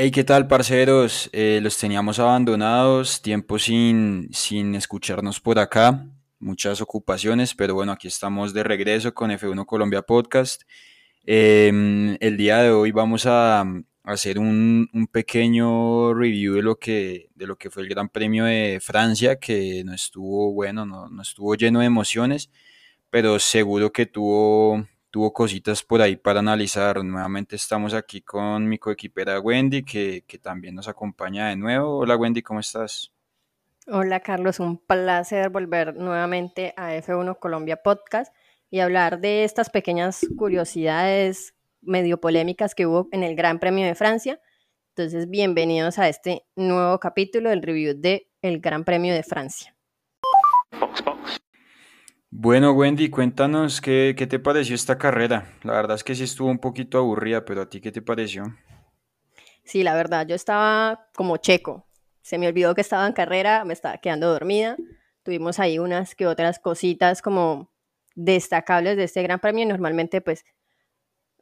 [0.00, 1.28] Hey, ¿qué tal, parceros?
[1.32, 6.06] Eh, los teníamos abandonados, tiempo sin, sin escucharnos por acá,
[6.38, 10.62] muchas ocupaciones, pero bueno, aquí estamos de regreso con F1 Colombia Podcast.
[11.26, 13.64] Em, el día de hoy vamos a,
[14.04, 18.44] hacer un, un, pequeño review de lo, que, de lo que fue el Gran Premio
[18.44, 22.52] de Francia, que no estuvo bueno, no, no estuvo lleno de emociones,
[23.10, 27.02] pero seguro que tuvo tuvo cositas por ahí para analizar.
[27.04, 31.98] Nuevamente estamos aquí con mi coequipera Wendy, que, también nos acompaña de nuevo.
[31.98, 33.12] Hola Wendy, ¿cómo estás?
[33.86, 38.34] Hola Carlos, un placer volver nuevamente a F1 Colombia Podcast
[38.70, 43.94] y hablar de estas pequeñas curiosidades medio polémicas que hubo en el Gran Premio de
[43.94, 44.40] Francia.
[44.94, 49.74] Entonces, bienvenidos a este nuevo capítulo del review de el Gran Premio de Francia.
[52.30, 55.54] Bueno, Wendy, cuéntanos qué, qué te pareció esta carrera.
[55.62, 58.44] La verdad es que sí estuvo un poquito aburrida, pero a ti qué te pareció?
[59.64, 61.86] Sí, la verdad, yo estaba como checo.
[62.20, 64.76] Se me olvidó que estaba en carrera, me estaba quedando dormida.
[65.22, 67.72] Tuvimos ahí unas que otras cositas como
[68.14, 69.66] destacables de este Gran Premio.
[69.66, 70.44] Normalmente, pues,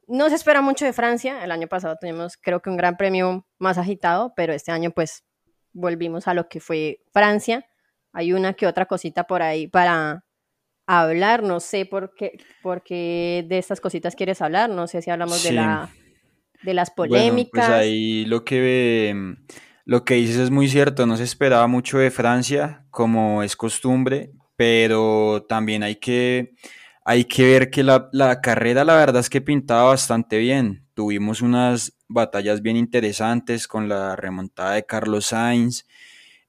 [0.07, 1.43] no se espera mucho de Francia.
[1.43, 5.25] El año pasado tuvimos, creo que un Gran Premio más agitado, pero este año, pues,
[5.73, 7.65] volvimos a lo que fue Francia.
[8.13, 10.23] Hay una que otra cosita por ahí para
[10.87, 15.11] hablar, no sé por qué, por qué de estas cositas quieres hablar, no sé si
[15.11, 15.89] hablamos de, la,
[16.63, 17.67] de las polémicas.
[17.67, 19.35] pues ahí lo que, em,
[19.85, 24.31] lo que dices es muy cierto, no se esperaba mucho de Francia, como es costumbre,
[24.55, 26.53] pero también hay que,
[27.03, 30.85] hay que ver que la, la carrera la verdad es que pintaba bastante bien.
[30.93, 35.85] Tuvimos unas batallas bien interesantes con la remontada de Carlos Sainz,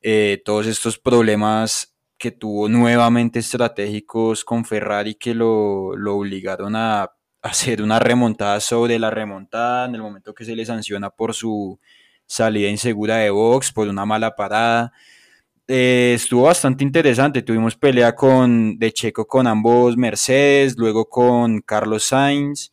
[0.01, 7.81] eh, todos estos problemas que tuvo nuevamente estratégicos con Ferrari que lo, obligaron a hacer
[7.83, 11.79] una remontada sobre la remontada en el momento que se le sanciona por su
[12.27, 14.93] salida insegura de box, por una mala parada.
[15.69, 22.05] Eh, estuvo bastante interesante, tuvimos pelea con, de Checo con ambos Mercedes, luego con Carlos
[22.05, 22.73] Sainz,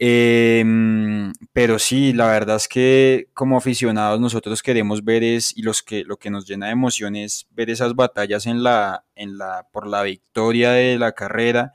[0.00, 5.82] Em, pero sí, la verdad es que como aficionados nosotros queremos ver es, y los
[5.82, 9.66] que, lo que nos llena de emoción es ver esas batallas en la, en la,
[9.72, 11.72] por la victoria de la carrera,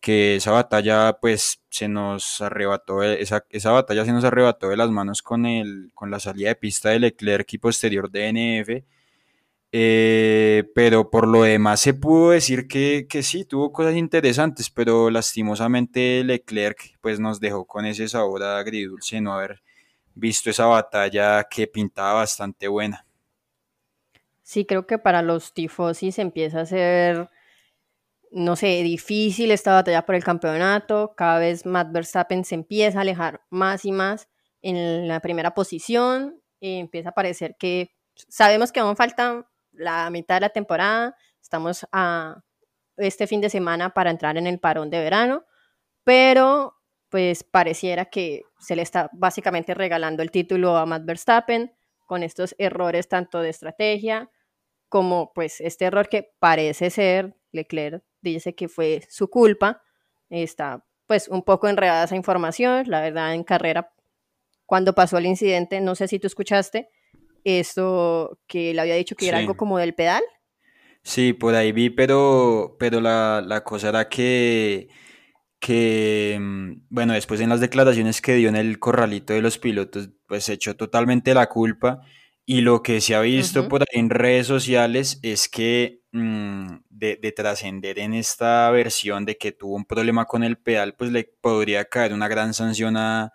[0.00, 4.90] que esa batalla pues se nos arrebató, esa, esa batalla se nos arrebató de las
[4.90, 8.99] manos con, el, con la salida de pista de Leclerc y posterior de NF
[9.72, 15.10] eh, pero por lo demás se pudo decir que, que, sí, tuvo cosas interesantes, pero
[15.10, 19.62] lastimosamente Leclerc pues nos dejó con ese sabor agridulce no haber
[20.14, 23.06] visto esa batalla que pintaba bastante buena.
[24.50, 27.30] Sí, creo que para los tifosis empieza a ser,
[28.32, 31.14] no sé, difícil esta batalla por el campeonato.
[31.16, 34.28] Cada vez Matt Verstappen se empieza a alejar más y más
[34.62, 36.42] en la primera posición.
[36.58, 37.94] Y empieza a parecer que
[38.28, 42.42] sabemos que aún faltan la mitad de la temporada, estamos a
[42.96, 45.44] este fin de semana para entrar en el parón de verano,
[46.04, 46.76] pero
[47.08, 51.72] pues pareciera que se le está básicamente regalando el título a Matt Verstappen
[52.06, 54.30] con estos errores tanto de estrategia
[54.88, 59.82] como pues este error que parece ser, Leclerc dice que fue su culpa,
[60.28, 63.92] está pues un poco enredada esa información, la verdad en carrera
[64.66, 66.90] cuando pasó el incidente, no sé si tú escuchaste,
[67.44, 70.22] esto que le había dicho que era algo como del pedal.
[71.02, 74.88] Sí, por ahí vi, pero, pero la, la cosa era que,
[75.58, 80.10] que, mm, bueno, después en las declaraciones que dio en el corralito de los pilotos,
[80.26, 82.00] pues echó totalmente la culpa.
[82.46, 87.16] Y lo que se ha visto por ahí en redes sociales es que mm, de,
[87.22, 91.24] de trascender en esta versión de que tuvo un problema con el pedal, pues le
[91.40, 93.32] podría caer una gran sanción a,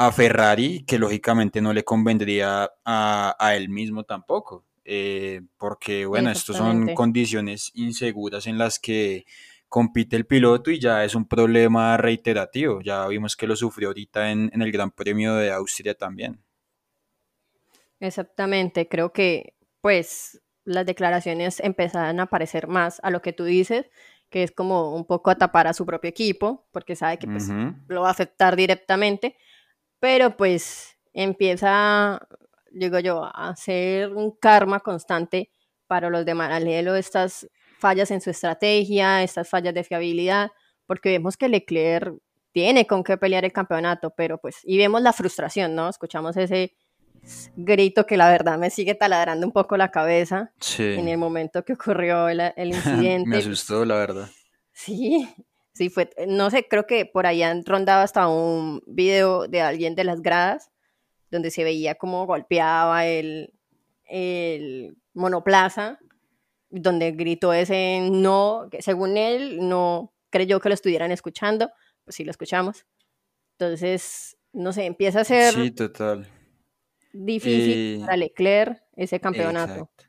[0.00, 6.56] a Ferrari, que lógicamente no le convendría a, él mismo tampoco, eh, porque bueno, estas
[6.56, 9.26] son condiciones inseguras en las que
[9.68, 14.30] compite el piloto y ya es un problema reiterativo, ya vimos que lo sufrió ahorita
[14.30, 16.40] en, el Gran Premio de Austria también.
[18.00, 19.52] Exactamente, creo que
[19.82, 23.84] pues las declaraciones empezaron a parecer más a lo que tú dices,
[24.30, 27.50] que es como un poco a tapar a su propio equipo, porque sabe que pues,
[27.86, 29.36] lo va a afectar directamente,
[30.00, 32.20] pero pues empieza,
[32.70, 35.52] digo yo, a ser un karma constante
[35.86, 37.48] para los de Maralelo estas
[37.78, 40.50] fallas en su estrategia, estas fallas de fiabilidad,
[40.86, 42.14] porque vemos que Leclerc
[42.52, 45.88] tiene con qué pelear el campeonato, pero pues, y vemos la frustración, ¿no?
[45.88, 46.74] Escuchamos ese
[47.54, 51.74] grito que la verdad me sigue taladrando un poco la cabeza en el momento que
[51.74, 53.28] ocurrió el, el incidente.
[53.28, 54.28] me asustó, la verdad.
[54.72, 55.28] Sí,
[55.72, 59.94] Sí, fue, no sé, creo que por ahí han rondado hasta un video de alguien
[59.94, 60.70] de las gradas
[61.30, 63.52] donde se veía cómo golpeaba el,
[64.08, 65.98] el monoplaza,
[66.70, 71.70] donde gritó ese no, que según él no creyó que lo estuvieran escuchando,
[72.04, 72.84] pues sí lo escuchamos.
[73.58, 76.26] Entonces, no sé, empieza a ser Sí, total.
[77.12, 79.72] difícil Eh, para Leclerc ese campeonato.
[79.72, 80.04] exacto.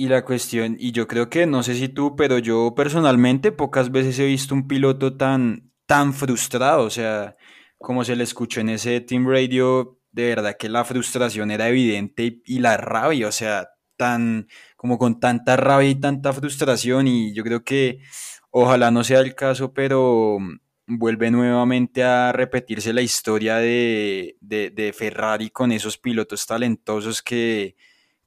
[0.00, 3.90] Y la cuestión, y yo creo que, no sé si tú, pero yo personalmente pocas
[3.90, 7.36] veces he visto un piloto tan, tan frustrado, o sea,
[7.78, 12.40] como se le escuchó en ese Team Radio, de verdad que la frustración era evidente
[12.44, 14.46] y, la rabia, o sea, tan,
[14.76, 17.98] como con tanta rabia y tanta frustración, y yo creo que
[18.50, 20.38] ojalá no sea el caso, pero
[20.86, 27.74] vuelve nuevamente a repetirse la historia de, de, de Ferrari con esos pilotos talentosos que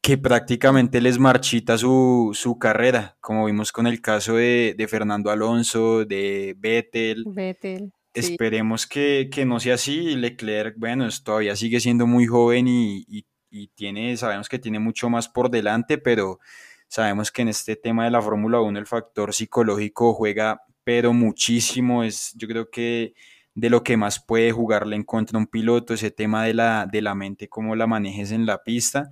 [0.01, 5.29] que prácticamente les marchita su, su carrera, como vimos con el caso de, de Fernando
[5.29, 7.23] Alonso, de Vettel.
[7.27, 8.19] Vettel, sí.
[8.33, 10.15] Esperemos que, que no sea así.
[10.15, 14.79] Leclerc, bueno, es- todavía sigue siendo muy joven y, y- y tiene, sabemos que tiene
[14.79, 16.39] mucho más por delante, pero
[16.87, 22.03] sabemos que en este tema de la Fórmula Uno el factor psicológico juega, pero muchísimo.
[22.03, 23.13] Es, yo creo que
[23.53, 27.01] de lo que más puede jugarle en contra un piloto, ese tema de la, de
[27.01, 29.11] la mente, cómo la manejes en la pista.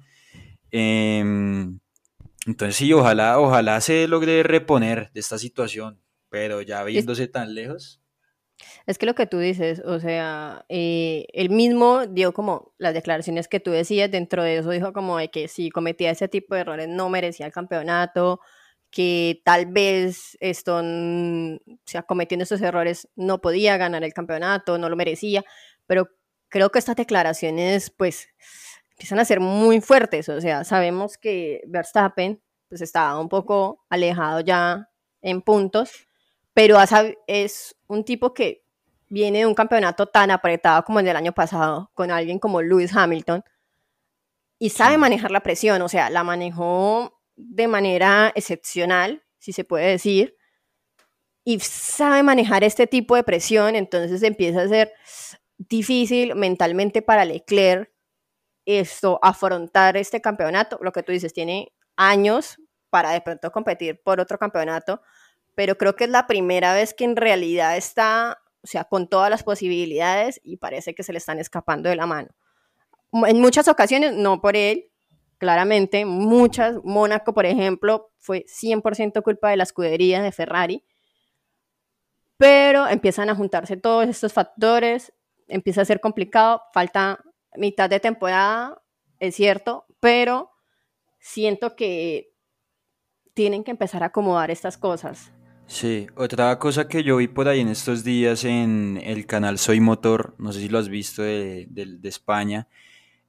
[0.71, 1.79] Em,
[2.45, 7.53] entonces sí, ojalá, ojalá se logre reponer de esta situación, pero ya Es, viéndose tan
[7.55, 8.01] lejos,
[8.85, 13.47] es que lo que tú dices, o sea, eh, él mismo dio como las declaraciones
[13.47, 16.61] que tú decías, dentro de eso dijo como de que si cometía ese tipo de
[16.61, 18.41] errores no merecía el campeonato,
[18.91, 24.77] que tal vez esto, mm, o sea, cometiendo estos errores no podía ganar el campeonato,
[24.77, 25.43] no lo merecía,
[25.85, 26.09] pero
[26.49, 28.29] creo que estas declaraciones pues
[28.99, 34.41] empiezan a ser muy fuertes, o sea, sabemos que Verstappen pues estaba un poco alejado
[34.41, 34.89] ya
[35.21, 35.89] en puntos,
[36.53, 36.75] pero
[37.25, 38.65] es un tipo que
[39.07, 42.93] viene de un campeonato tan apretado como el del año pasado, con alguien como Lewis
[42.93, 43.41] Hamilton,
[44.59, 49.87] y sabe manejar la presión, o sea, la manejó de manera excepcional, si se puede
[49.91, 50.35] decir,
[51.45, 54.91] y sabe manejar este tipo de presión, entonces empieza a ser
[55.57, 57.89] difícil mentalmente para Leclerc
[58.77, 60.77] esto, afrontar este campeonato.
[60.81, 62.57] Lo que tú dices, tiene años
[62.89, 65.01] para de pronto competir por otro campeonato,
[65.55, 69.29] pero creo que es la primera vez que en realidad está, o sea, con todas
[69.29, 72.29] las posibilidades y parece que se le están escapando de la mano.
[73.11, 74.91] En muchas ocasiones, no por él,
[75.37, 80.83] claramente, muchas, Mónaco, por ejemplo, fue 100% culpa de la escudería de Ferrari,
[82.37, 85.11] pero empiezan a juntarse todos estos factores,
[85.47, 87.19] empieza a ser complicado, falta
[87.55, 88.81] mitad de temporada,
[89.19, 90.51] es cierto, pero
[91.19, 92.33] siento que
[93.33, 95.31] tienen que empezar a acomodar estas cosas.
[95.67, 96.07] sí.
[96.15, 100.35] Otra cosa que yo vi por ahí en estos días en el canal Soy Motor,
[100.37, 102.67] no sé si lo has visto de, de- de España,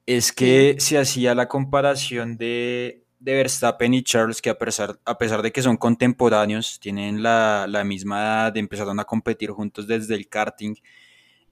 [0.05, 4.99] es Sí, que se hacía la comparación de, de Verstappen y Charles, que a pesar,
[5.05, 9.87] a pesar de que son contemporáneos, tienen la, la misma edad, empezaron a competir juntos
[9.87, 10.75] desde el karting,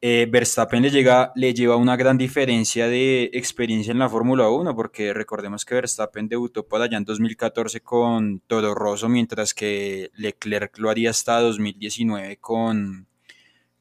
[0.02, 4.74] eh, Verstappen le, llega, le lleva una gran diferencia de experiencia en la Fórmula Uno,
[4.76, 10.78] porque recordemos que Verstappen debutó por allá en 2014 con Toro Rosso, mientras que Leclerc
[10.78, 13.08] lo haría hasta 2019 con,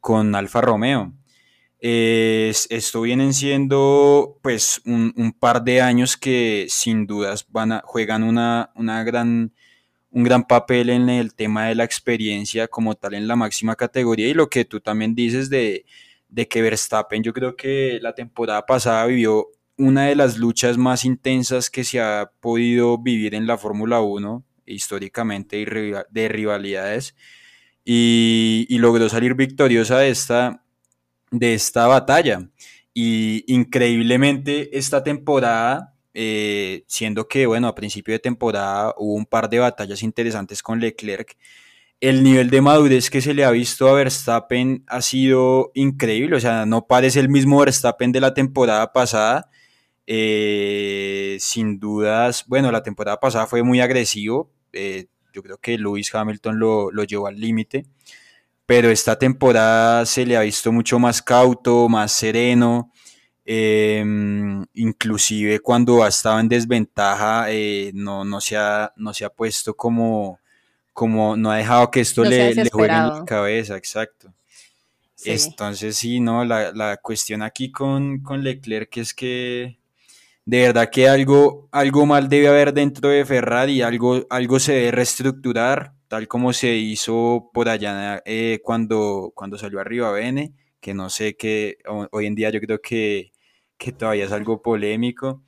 [0.00, 1.12] con Alfa Romeo.
[1.81, 8.25] Esto vienen siendo pues un, un, par de años que sin dudas van a, juegan
[8.25, 9.52] una, una gran,
[10.11, 14.26] un gran papel en el tema de la experiencia como tal en la máxima categoría
[14.26, 15.85] y lo que tú también dices de,
[16.28, 21.04] de que Verstappen yo creo que la temporada pasada vivió una de las luchas más
[21.04, 25.56] intensas que se ha podido vivir en la Fórmula 1 históricamente
[26.11, 27.14] de rivalidades
[27.85, 30.62] y, y logró salir victoriosa de esta
[31.30, 32.49] de esta batalla.
[32.94, 39.49] Y increíblemente esta temporada, eh, siendo que, bueno, a principio de temporada hubo un par
[39.49, 41.37] de batallas interesantes con Leclerc,
[42.00, 46.40] el nivel de madurez que se le ha visto a Verstappen ha sido increíble, o
[46.40, 49.50] sea, no parece el mismo Verstappen de la temporada pasada.
[50.07, 56.14] Eh, sin dudas, bueno, la temporada pasada fue muy agresivo, eh, yo creo que Lewis
[56.14, 57.85] Hamilton lo, lo llevó al límite
[58.69, 62.93] pero esta temporada se le ha visto mucho más cauto, más sereno,
[63.47, 64.05] eh,
[64.75, 69.75] inclusive cuando ha estado en desventaja eh, no, no, se ha, no se ha puesto
[69.75, 70.38] como,
[70.99, 74.35] como, no ha dejado que esto no le, le juegue en la cabeza, exacto.
[75.14, 75.31] Sí.
[75.31, 79.78] Entonces sí, no, la, la cuestión aquí con, con Leclerc es que
[80.45, 84.90] de verdad que algo, algo mal debe haber dentro de Ferrari, algo, algo se debe
[84.90, 91.11] reestructurar, tal como se hizo por allá eh, cuando, cuando salió arriba Bene, que no
[91.11, 91.78] sé qué,
[92.11, 93.31] hoy en día yo creo que,
[93.76, 95.45] que todavía es algo polémico.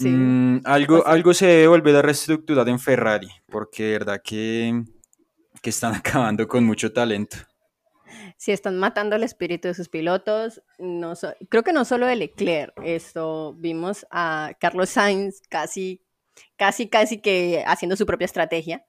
[0.00, 4.84] Mm, algo, algo se debe volver a reestructurar en Ferrari, porque de verdad que,
[5.60, 7.38] que están acabando con mucho talento.
[8.36, 10.62] Sí, están matando el espíritu de sus pilotos.
[10.78, 11.14] No
[11.48, 16.00] creo que no solo de Leclerc, esto vimos a Carlos Sainz casi,
[16.56, 18.86] casi, casi que haciendo su propia estrategia.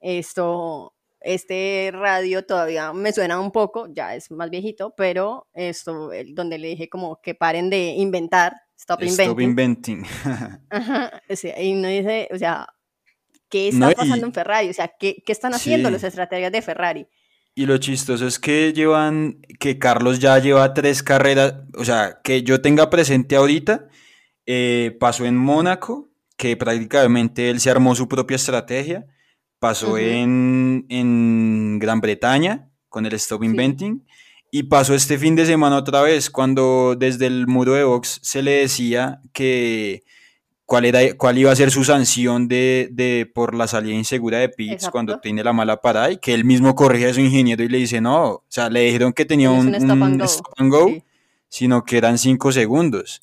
[0.00, 6.58] Esto, este radio todavía me suena un poco, ya es más viejito, pero esto, donde
[6.58, 9.24] le dije como que paren de inventar, stop inventing.
[9.24, 10.06] Stop inventing.
[10.70, 11.22] Ajá,
[11.58, 12.66] y no dice, o sea,
[13.48, 14.68] ¿qué está pasando en Ferrari?
[14.68, 17.06] O sea, ¿qué, qué están haciendo las estrategias de Ferrari?
[17.58, 22.42] Y lo chistoso es que llevan, que Carlos ya lleva tres carreras, o sea, que
[22.42, 23.88] yo tenga presente ahorita,
[24.44, 29.06] eh, pasó en Mónaco, que prácticamente él se armó su propia estrategia,
[29.58, 34.06] pasó en, Gran Bretaña con el Stop Inventing,
[34.58, 38.40] y pasó este fin de semana otra vez, cuando desde el muro de box se
[38.40, 40.02] le decía que
[40.64, 44.88] cuál, era, cuál iba a ser su sanción de, por la salida insegura de Pitts
[44.88, 47.76] cuando tiene la mala parada y que él mismo corrige a su ingeniero y le
[47.76, 50.90] dice, no, o sea, le dijeron que tenía un, stop and go,
[51.50, 53.20] sino que eran cinco segundos.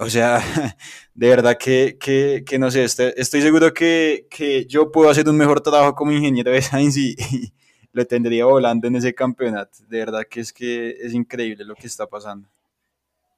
[0.00, 0.42] O sea,
[1.14, 4.26] de verdad que, que, no sé, este, estoy, seguro que,
[4.68, 7.52] yo puedo hacer un mejor trabajo como ingeniero de Sainz y, y
[7.94, 9.78] lo tendría volando en ese campeonato.
[9.86, 12.48] De verdad que es que es increíble lo que está pasando.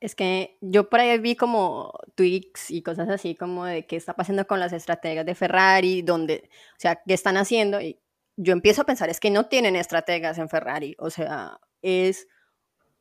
[0.00, 4.14] Es que yo por ahí vi como tweets y cosas así como de qué está
[4.14, 7.80] pasando con las estrategias de Ferrari, donde, o sea, qué están haciendo.
[7.80, 7.98] Y
[8.36, 10.96] yo empiezo a pensar, es que no tienen estrategas en Ferrari.
[10.98, 12.26] O sea, es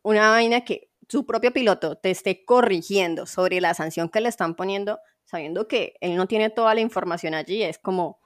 [0.04, 4.56] una vaina que su propio piloto te esté corrigiendo sobre la sanción que le están
[4.56, 7.64] poniendo, sabiendo que él no tiene toda la información allí.
[7.64, 8.20] Es como...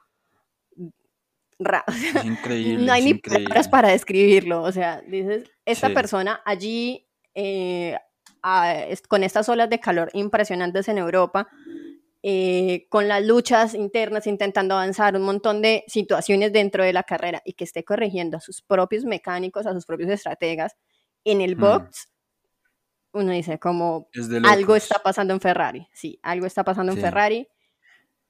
[2.24, 2.86] increíble.
[2.86, 4.64] no hay ni palabras para describirlo.
[4.64, 7.06] O sea, dices, esta persona allí...
[7.36, 7.98] Eh,
[9.08, 11.48] con estas olas de calor impresionantes en Europa,
[12.22, 17.42] eh, con las luchas internas intentando avanzar, un montón de situaciones dentro de la carrera
[17.46, 20.76] y que esté corrigiendo a sus propios mecánicos, a sus propios estrategas
[21.24, 21.60] en el mm.
[21.60, 22.10] box,
[23.12, 24.08] uno dice como
[24.46, 27.48] algo está pasando en Ferrari, sí, algo está pasando en Ferrari.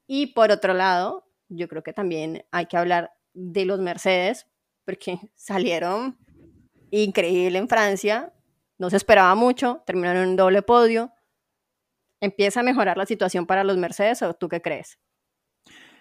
[0.07, 4.47] Y por otro lado, yo creo que también hay que hablar de los Mercedes,
[4.85, 6.17] porque salieron
[6.91, 8.33] increíble en Francia,
[8.77, 11.11] no se esperaba mucho, terminaron en un doble podio.
[12.21, 14.99] ¿Empieza a mejorar la situación para los Mercedes o tú qué crees?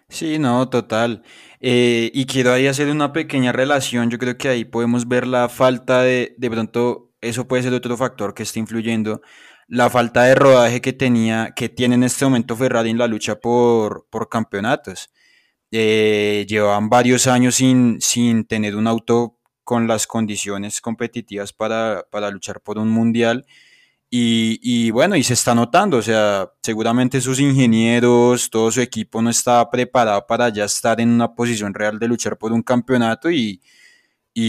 [0.08, 1.22] Sí, no, total.
[1.60, 4.10] Eh, y quiero ahí hacer una pequeña relación.
[4.10, 7.96] Yo creo que ahí podemos ver la falta de, de pronto, eso puede ser otro
[7.96, 9.20] factor que está influyendo,
[9.68, 13.36] la falta de rodaje que tenía, que tiene en este momento Ferrari en la lucha
[13.36, 15.10] por, por campeonatos.
[15.70, 22.62] Eh, llevaban varios años sin, sin tener un auto con las condiciones competitivas para, luchar
[22.62, 23.44] por un mundial.
[24.10, 29.28] Y, bueno, y se está notando, o sea, seguramente sus ingenieros, todo su equipo no
[29.28, 33.60] estaba preparado para ya estar en una posición real de luchar por un campeonato y,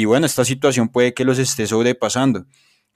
[0.06, 2.46] bueno, esta situación puede que los esté sobrepasando.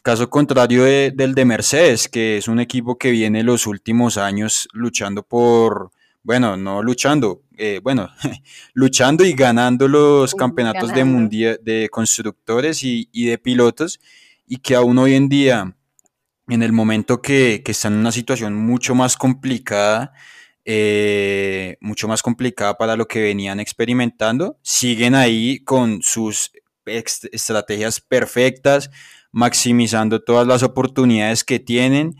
[0.01, 5.24] Caso contrario del de Mercedes, que es un equipo que viene los últimos años luchando
[5.24, 5.92] por,
[6.24, 8.10] bueno, no luchando, eh, bueno,
[8.74, 14.00] luchando y ganando los campeonatos de mundial de constructores y, de pilotos,
[14.48, 15.75] y que aún hoy en día,
[16.48, 20.13] en el momento que, que están en una situación mucho más complicada,
[20.65, 26.53] eh, mucho más complicada para lo que venían experimentando, siguen ahí con sus
[26.86, 28.89] estrategias perfectas,
[29.34, 32.15] maximizando todas las oportunidades que tienen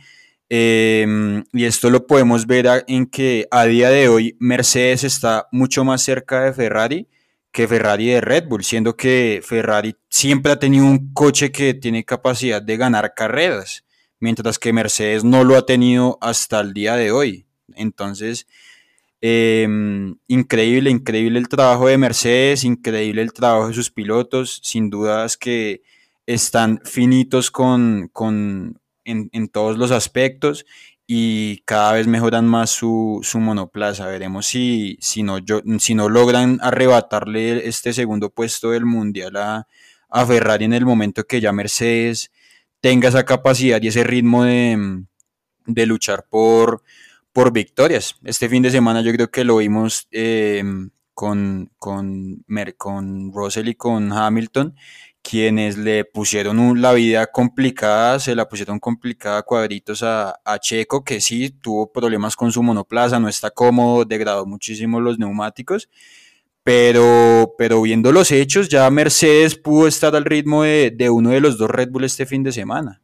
[0.56, 5.84] Em, y esto lo podemos ver en que a día de hoy Mercedes está mucho
[5.84, 7.08] más cerca de Ferrari
[7.52, 12.06] que Ferrari de Red Bull, siendo que Ferrari siempre ha tenido un coche que tiene
[12.06, 13.84] capacidad de ganar carreras,
[14.20, 17.48] mientras que Mercedes no lo ha tenido hasta el día de hoy.
[17.74, 18.46] Entonces,
[19.22, 25.36] em, increíble, increíble el trabajo de Mercedes, increíble el trabajo de sus pilotos, sin dudas
[25.36, 25.82] que
[26.28, 30.66] están finitos con, con en, todos los aspectos
[31.06, 34.08] y cada vez mejoran más su, monoplaza.
[34.08, 35.38] Veremos si, si, no,
[35.80, 39.68] si no logran arrebatarle este segundo puesto del mundial a,
[40.28, 42.32] Ferrari en el momento que ya Mercedes
[42.82, 45.06] tenga esa capacidad y ese ritmo de,
[45.66, 46.84] luchar por,
[47.32, 48.18] por victorias.
[48.24, 50.64] Este fin de semana yo creo que lo vimos eh,
[51.16, 52.46] con, con,
[52.78, 54.76] con Russell y con Hamilton
[55.24, 61.50] quienes le pusieron la vida complicada, se la pusieron complicada cuadritos a, Checo, que sí
[61.50, 65.90] tuvo problemas con su monoplaza, no está cómodo, degradó muchísimo los neumáticos,
[66.62, 71.58] pero, pero viendo los hechos, ya Mercedes pudo estar al ritmo de, uno de los
[71.58, 73.02] dos Red Bull este fin de semana.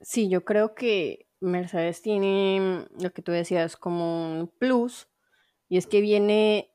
[0.00, 5.06] Sí, yo creo que Mercedes tiene lo que tú decías como un plus,
[5.68, 6.70] y es que viene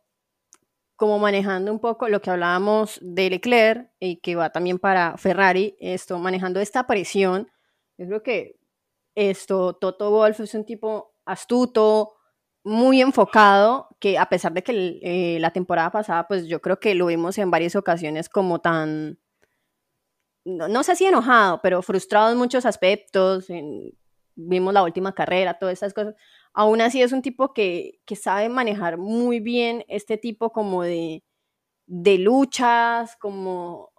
[1.02, 5.76] como manejando un poco lo que hablábamos de Leclerc y que va también para Ferrari,
[5.80, 7.50] esto, manejando esta presión.
[7.98, 8.60] Yo creo que
[9.16, 12.14] esto, Toto Wolf es un tipo astuto,
[12.64, 16.94] muy enfocado, que a pesar de que eh, la temporada pasada, pues yo creo que
[16.94, 19.18] lo vimos en varias ocasiones como tan,
[20.46, 23.48] no, sé si enojado, pero frustrado en muchos aspectos,
[24.36, 26.14] vimos la última carrera, todas esas cosas.
[26.54, 31.24] Aún así es un tipo que, sabe manejar muy bien este tipo como de,
[31.88, 33.92] de luchas, como,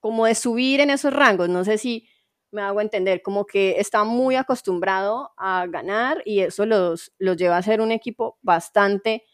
[0.00, 1.48] como de subir en esos rangos.
[1.48, 2.08] No sé si
[2.52, 7.56] me hago entender, como que está muy acostumbrado a ganar y eso los, los lleva
[7.56, 9.24] a ser un equipo bastante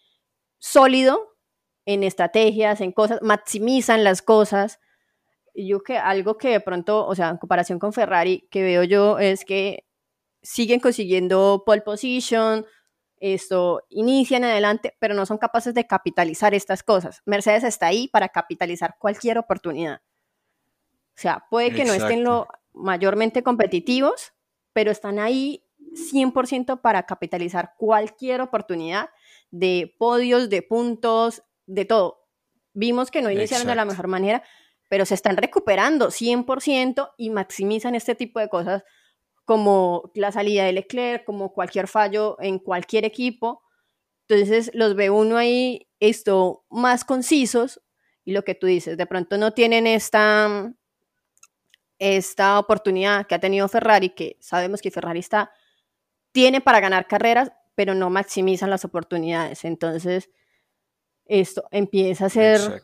[0.59, 1.37] sólido
[1.87, 4.81] en estrategias, en cosas, maximizan las cosas.
[5.55, 8.85] Y yo que algo que de pronto, o sea, en comparación con Ferrari, que veo
[8.85, 9.85] yo es que
[10.43, 12.67] siguen consiguiendo pole position,
[13.23, 17.23] esto, inician adelante, pero no son capaces de capitalizar estas cosas.
[17.25, 20.03] Mercedes está ahí para capitalizar cualquier oportunidad.
[21.17, 24.33] O sea, puede que no estén lo mayormente competitivos,
[24.73, 29.11] pero están ahí 100% para capitalizar cualquier oportunidad
[29.51, 32.27] de podios, de puntos, de todo.
[32.73, 34.43] Vimos que no iniciaron de la mejor manera,
[34.89, 38.83] pero se están recuperando 100% y maximizan este tipo de cosas
[39.45, 43.63] como la salida de Leclerc, como cualquier fallo en cualquier equipo.
[44.29, 47.81] Entonces los ve uno ahí esto más concisos
[48.25, 50.73] y lo que tú dices, de pronto no tienen esta
[52.03, 55.53] esta oportunidad que ha tenido Ferrari, que sabemos que Ferrari está,
[56.33, 59.65] tiene para ganar carreras, pero no maximizan las oportunidades.
[59.65, 60.29] Entonces,
[61.27, 62.83] esto empieza a ser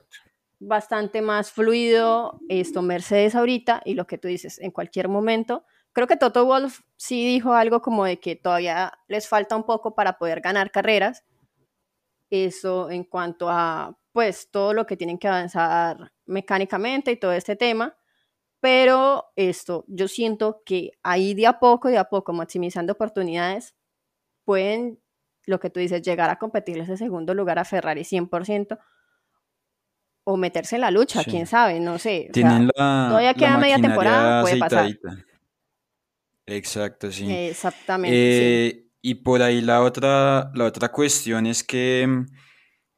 [0.60, 5.64] bastante más fluido, esto Mercedes ahorita, y lo que tú dices, en cualquier momento.
[5.92, 9.94] Creo que Toto Wolf sí dijo algo como de que todavía les falta un poco
[9.94, 11.24] para poder ganar carreras.
[12.30, 17.56] Eso en cuanto a, pues, todo lo que tienen que avanzar mecánicamente y todo este
[17.56, 17.96] tema
[18.60, 23.74] pero esto, yo siento que ahí de a poco, de a poco, maximizando oportunidades,
[24.44, 24.98] pueden,
[25.46, 28.78] lo que tú dices, llegar a competirle ese segundo lugar a Ferrari 100%
[30.24, 32.28] o meterse en la lucha, quién sabe, no sé.
[32.32, 34.90] Tienen la, todavía queda media temporada, puede pasar.
[36.48, 37.30] Exacto, sí.
[37.30, 38.16] Exactamente.
[38.16, 42.24] Eh, y por ahí la otra, la otra cuestión es que,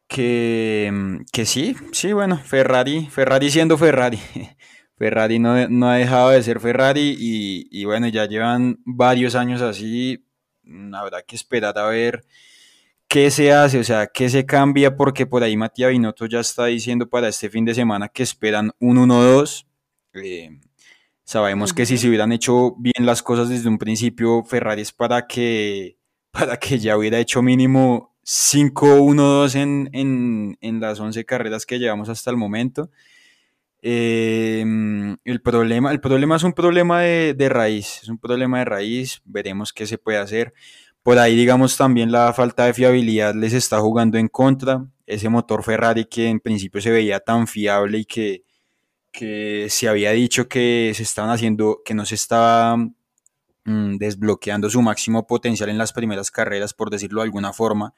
[0.09, 4.19] que, que sí, sí, bueno, Ferrari, Ferrari siendo Ferrari.
[4.97, 10.27] Ferrari no, no, ha dejado de ser Ferrari y, bueno, ya llevan varios años así.
[10.63, 12.23] Mm, habrá que esperar a ver
[13.09, 16.67] qué se hace, o sea, qué se cambia, porque por ahí Matías Binotto ya está
[16.67, 19.67] diciendo para este fin de semana que esperan un 1-2.
[20.15, 20.61] Eh,
[21.31, 25.29] sabemos que si se hubieran hecho bien las cosas desde un principio, Ferrari es para
[25.29, 25.97] que,
[26.33, 32.09] para que ya hubiera hecho mínimo 5-1-2 en, en, en las 11 carreras que llevamos
[32.09, 32.91] hasta el momento.
[33.81, 39.23] Em, el, problema, el problema es un problema de, raíz, es un problema de raíz,
[39.25, 40.53] veremos qué se puede hacer.
[41.05, 44.85] Por ahí, digamos, también la falta de fiabilidad les está jugando en contra.
[45.07, 48.43] Ese motor Ferrari que en principio se veía tan fiable y que,
[49.13, 54.83] que se había dicho que se estaban haciendo, que no se estaba mm, desbloqueando su
[54.83, 57.95] máximo potencial en las primeras carreras, por decirlo de alguna forma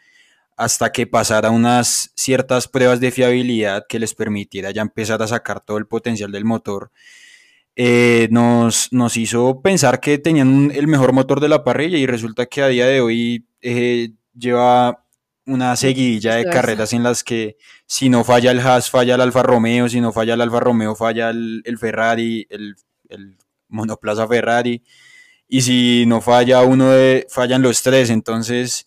[0.56, 5.60] hasta que pasara unas ciertas pruebas de fiabilidad que les permitiera ya empezar a sacar
[5.60, 6.90] todo el potencial del motor,
[7.74, 12.46] eh, nos, nos, hizo pensar que tenían el mejor motor de la parrilla y resulta
[12.46, 15.04] que a día de hoy eh, lleva
[15.46, 19.42] una seguidilla de carreras en las que si no falla el Haas, falla el Alfa
[19.42, 22.76] Romeo, si no falla el Alfa Romeo, falla el, Ferrari, el,
[23.68, 24.82] monoplaza Ferrari,
[25.48, 28.86] y si no falla uno de, fallan los tres, entonces...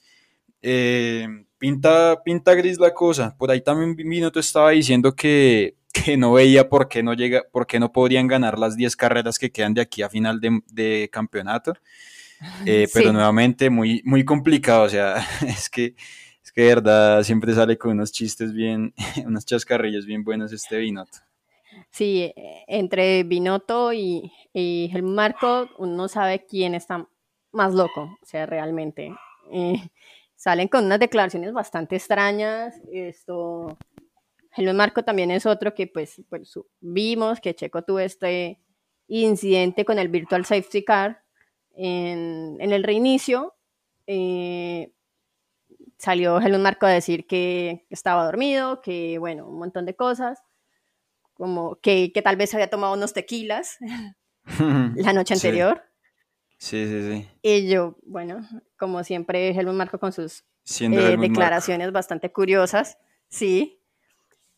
[0.62, 3.36] Eh, pinta, pinta gris la cosa.
[3.38, 5.76] Por ahí también Minuto estaba diciendo que,
[6.18, 9.52] no veía por qué no, llega, por qué no podrían ganar las 10 carreras que
[9.52, 11.74] quedan de aquí a final de, campeonato.
[12.66, 14.84] Eh, pero nuevamente muy, muy complicado.
[14.84, 15.96] O sea, es que,
[16.56, 18.94] que verdad siempre sale con unos chistes bien,
[19.26, 21.18] unos chascarrillos bien buenos este Binotto.
[21.92, 22.34] Sí,
[22.68, 27.08] entre Binotto y, el Marco, uno sabe quién está
[27.52, 29.14] más loco, o sea, realmente.
[30.36, 32.82] Salen con unas declaraciones bastante extrañas.
[32.90, 33.78] Esto,
[34.56, 38.62] Helmut Marco también es otro que pues, pues vimos que Checo tuvo este
[39.08, 41.22] incidente con el Virtual Safety Car
[41.76, 43.56] en, el reinicio.
[44.08, 44.94] Eh,
[46.06, 50.40] salió Helmut Marco a decir que estaba dormido, que bueno, un montón de cosas,
[51.34, 53.78] como que, tal vez había tomado unos tequilas
[54.96, 55.84] la noche anterior.
[56.58, 57.30] Sí, sí, sí.
[57.42, 60.46] Y yo, bueno, como siempre, Helmut Marco con sus
[60.80, 63.82] eh, declaraciones bastante curiosas, sí.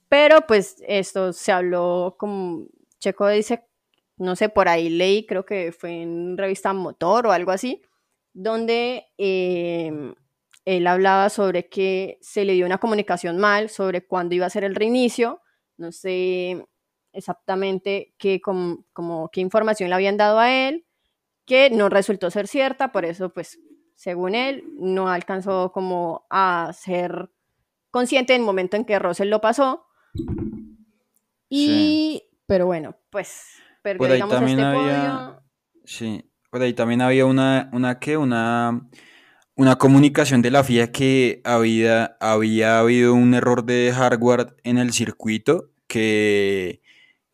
[0.10, 2.67] Pero pues esto se habló como
[2.99, 3.65] Checo dice,
[4.17, 7.81] no sé, por ahí leí, creo que fue en revista Motor o algo así,
[8.33, 10.13] donde eh,
[10.75, 14.65] él hablaba sobre que se le dio una comunicación mal sobre cuándo iba a ser
[14.65, 15.41] el reinicio,
[15.77, 16.67] no sé
[17.13, 20.86] exactamente qué, com- como, qué información le habían dado a él,
[21.45, 23.60] que no resultó ser cierta, por eso pues
[23.95, 27.30] según él no alcanzó como a ser
[27.89, 29.86] consciente en el momento en que Russell lo pasó.
[31.49, 35.43] Y, pero bueno, pues perdió Por ahí digamos también este había- podio.
[35.86, 38.17] Sí, por ahí también había una, una ¿qué?
[38.17, 38.86] Una,
[39.58, 44.93] una comunicación de la FIA que había, había habido un error de hardware en el
[44.93, 46.82] circuito que,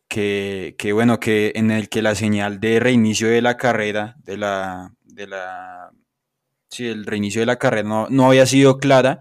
[0.08, 4.38] que, que, bueno, que en el que la señal de reinicio de la carrera, de
[4.38, 5.90] la, de la,
[6.70, 9.20] sí, el reinicio de la carrera no, no había sido clara.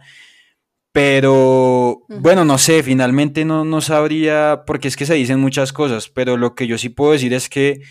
[0.94, 6.08] Pero bueno, no sé, finalmente no, no sabría, porque es que se dicen muchas cosas,
[6.08, 7.82] pero lo que yo sí puedo decir es que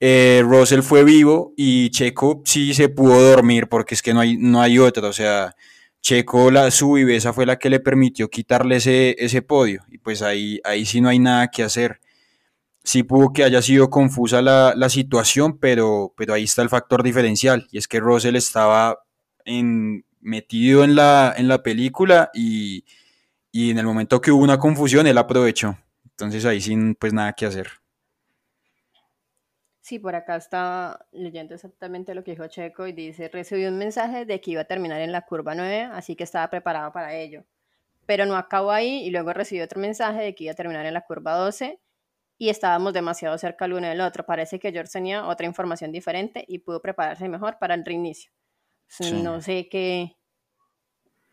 [0.00, 4.36] eh, Russell fue vivo y Checo sí se pudo dormir porque es que no hay,
[4.36, 5.08] no hay otra.
[5.08, 5.54] O sea,
[6.00, 9.82] Checo, la, su viveza fue la que le permitió quitarle ese, ese podio.
[9.90, 12.00] Y pues ahí, ahí sí no hay nada que hacer.
[12.84, 17.02] Sí pudo que haya sido confusa la, la situación, pero, pero ahí está el factor
[17.02, 17.66] diferencial.
[17.70, 18.98] Y es que Russell estaba
[19.46, 22.84] en, metido en la, en la película y,
[23.52, 25.78] y en el momento que hubo una confusión, él aprovechó.
[26.04, 27.68] Entonces ahí sin pues nada que hacer.
[29.84, 34.24] Sí, por acá está leyendo exactamente lo que dijo Checo y dice, recibí un mensaje
[34.24, 37.44] de que iba a terminar en la curva 9, así que estaba preparado para ello.
[38.06, 40.94] Pero no acabó ahí y luego recibí otro mensaje de que iba a terminar en
[40.94, 41.82] la curva 12
[42.38, 44.24] y estábamos demasiado cerca el uno del otro.
[44.24, 48.32] Parece que George tenía otra información diferente y pudo prepararse mejor para el reinicio.
[48.88, 49.12] Sí.
[49.22, 50.16] No sé qué,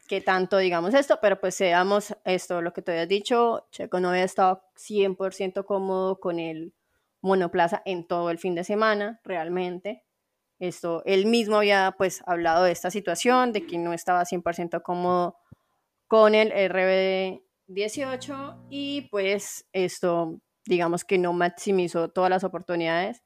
[0.10, 4.10] qué tanto digamos esto, pero pues seamos esto, lo que te habías dicho, Checo no
[4.10, 6.74] había estado 100% cómodo con el
[7.22, 10.04] monoplaza en todo el fin de semana, realmente.
[10.60, 15.38] Esto, él mismo había pues hablado de esta situación, de que no estaba 100% cómodo
[16.08, 23.24] con el RBD18 y pues esto, digamos que no maximizó todas las oportunidades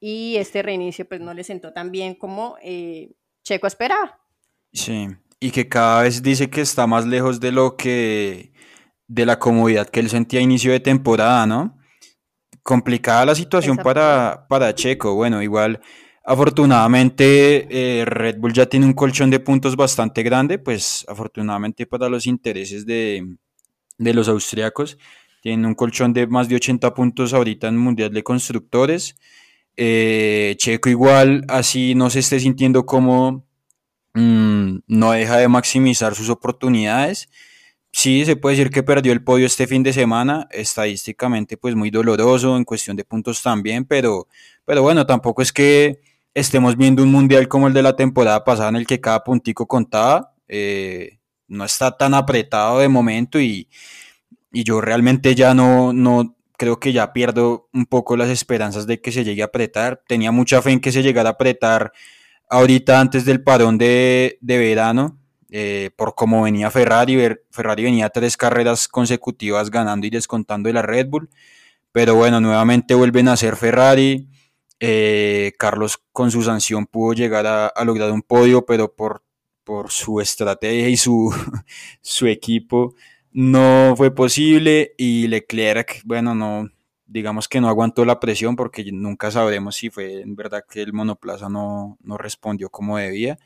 [0.00, 4.20] y este reinicio pues no le sentó tan bien como eh, Checo esperaba.
[4.72, 5.08] Sí,
[5.40, 8.52] y que cada vez dice que está más lejos de lo que,
[9.08, 11.78] de la comodidad que él sentía a inicio de temporada, ¿no?
[12.64, 15.14] Complicada la situación para, para Checo.
[15.14, 15.82] Bueno, igual,
[16.24, 22.08] afortunadamente eh, Red Bull ya tiene un colchón de puntos bastante grande, pues afortunadamente para
[22.08, 23.36] los intereses de,
[23.98, 24.96] de los austriacos,
[25.42, 29.14] tienen un colchón de más de 80 puntos ahorita en Mundial de Constructores.
[29.76, 33.46] Eh, Checo igual, así no se esté sintiendo como
[34.14, 37.28] mm, no deja de maximizar sus oportunidades.
[37.96, 41.90] Sí, se puede decir que perdió el podio este fin de semana, estadísticamente pues muy
[41.90, 44.26] doloroso, en cuestión de puntos también, pero,
[44.64, 46.00] pero bueno, tampoco es que
[46.34, 49.68] estemos viendo un mundial como el de la temporada pasada en el que cada puntico
[49.68, 53.68] contaba, eh, no está tan apretado de momento y,
[54.52, 59.00] y yo realmente ya no, no, creo que ya pierdo un poco las esperanzas de
[59.00, 61.92] que se llegue a apretar, tenía mucha fe en que se llegara a apretar
[62.50, 65.16] ahorita antes del parón de, de verano,
[65.56, 67.16] eh, por cómo venía Ferrari,
[67.52, 71.30] Ferrari venía tres carreras consecutivas ganando y descontando de la Red Bull,
[71.92, 74.28] pero bueno, nuevamente vuelven a ser Ferrari,
[74.80, 79.22] eh, Carlos con su sanción pudo llegar a, a lograr un podio, pero por,
[79.90, 81.32] su estrategia y su,
[82.26, 82.96] equipo
[83.30, 86.68] no fue posible y Leclerc, bueno, no,
[87.06, 90.92] digamos que no aguantó la presión porque nunca sabremos si fue en verdad que el
[90.92, 93.38] monoplaza no, no respondió como debía.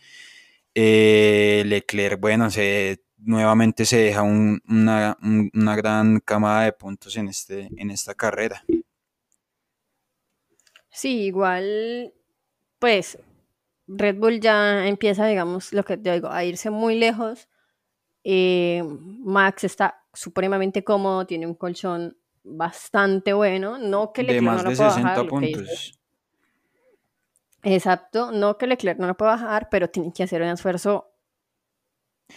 [0.80, 7.16] Eh, Leclerc, bueno, se, nuevamente se deja un, una, un, una, gran camada de puntos
[7.16, 8.62] en, este, en esta carrera.
[10.88, 12.14] Sí, igual,
[12.78, 13.18] pues
[13.88, 17.48] Red Bull ya empieza, digamos, lo que te digo, a irse muy lejos.
[18.22, 24.62] Eh, Max está supremamente cómodo, tiene un colchón bastante bueno, no que Leclerc de más
[24.62, 25.97] no de lo 60 bajar, puntos.
[27.62, 31.12] Exacto, no que Leclerc no lo pueda bajar, pero tiene que hacer un esfuerzo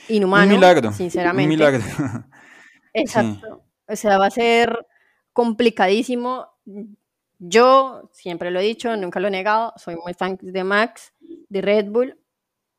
[0.10, 0.46] inhumano.
[0.46, 0.92] Un milagro.
[0.92, 1.44] Sinceramente.
[1.44, 1.84] Un milagro.
[2.94, 3.48] Exacto.
[3.48, 3.94] Sí.
[3.94, 4.88] O sea, va a ser
[5.34, 6.48] complicadísimo.
[7.40, 11.62] Yo siempre lo he dicho, nunca lo he negado, soy muy fan de Max, de
[11.62, 12.20] Red Bull,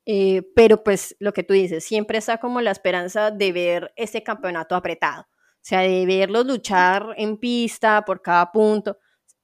[0.07, 4.23] eh, pero pues lo que tú dices, siempre está como la esperanza de ver este
[4.23, 8.99] campeonato apretado, o sea, de verlos luchar en pista por cada punto.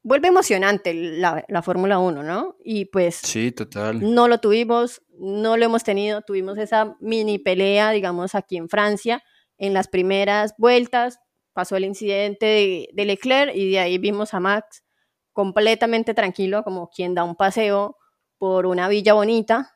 [0.09, 2.57] Vuelve emocionante la, la Fórmula 1, ¿no?
[2.65, 4.01] Y pues sí, total.
[4.01, 9.23] no lo tuvimos, no lo hemos tenido, tuvimos esa mini pelea, digamos, aquí en Francia,
[9.59, 11.21] en las primeras vueltas,
[11.53, 14.83] pasó el incidente de, de Leclerc y de ahí vimos a Max
[15.33, 17.97] completamente tranquilo, como quien da un paseo
[18.39, 19.75] por una villa bonita.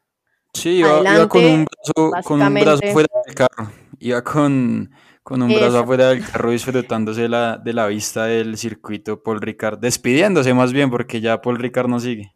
[0.55, 4.91] Sí, iba, con, un brazo, con, un brazo, fuera del carro, iba con,
[5.23, 9.79] con un brazo afuera del carro disfrutándose la, de la vista del circuito Paul Ricard,
[9.79, 12.33] despidiéndose más bien porque ya Paul Ricard no sigue.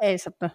[0.00, 0.52] Exacto.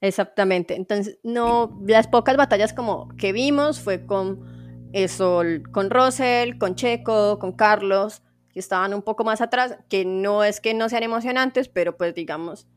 [0.00, 0.76] Exactamente.
[0.76, 7.38] Entonces, no, las pocas batallas como que vimos fue con eso, con Russell, con Checo,
[7.38, 11.68] con Carlos, que estaban un poco más atrás, que no es que no sean emocionantes,
[11.68, 12.68] pero pues digamos,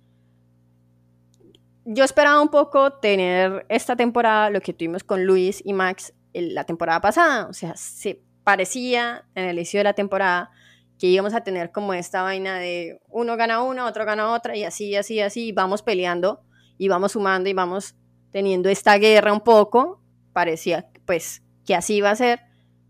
[1.86, 6.63] yo esperaba un poco tener esta temporada lo que tuvimos con Luis y Max la
[6.63, 10.52] temporada pasada, o sea, se parecía en el inicio de la temporada
[10.98, 14.63] que íbamos a tener como esta vaina de uno gana uno, otro gana otra y
[14.63, 16.41] así, así, así, y vamos peleando
[16.78, 17.96] y vamos sumando y vamos
[18.32, 20.02] teniendo esta guerra un poco,
[20.34, 22.41] parecía pues que así iba a ser,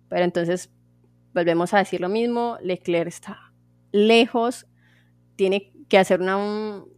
[0.10, 0.70] pero entonces
[1.34, 3.54] volvemos a decir lo mismo, Leclerc está
[3.92, 4.68] lejos,
[5.36, 6.38] tiene que hacer una,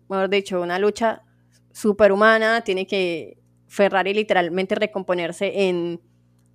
[0.09, 1.23] mejor dicho, una lucha
[1.71, 6.01] superhumana, tiene que Ferrari literalmente recomponerse en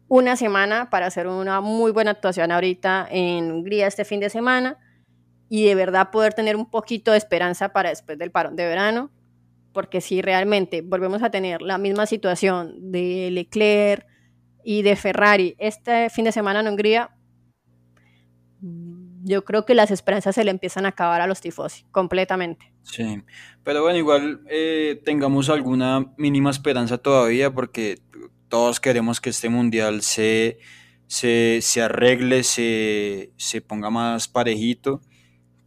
[0.09, 4.79] una semana para hacer una muy buena actuación ahorita en Hungría este fin de semana
[5.49, 9.11] y de verdad poder tener un poquito de esperanza para después del parón de verano,
[9.73, 14.07] porque si realmente volvemos a tener la misma situación de Leclerc
[14.64, 17.11] y de Ferrari este fin de semana en Hungría,
[19.25, 22.73] yo creo que las esperanzas se le empiezan a acabar a los tifosi completamente.
[22.83, 23.23] Sí,
[23.62, 27.99] pero bueno, igual eh, tengamos alguna mínima esperanza todavía porque
[28.48, 30.58] todos queremos que este mundial se,
[31.06, 35.00] se, arregle, se, se, ponga más parejito.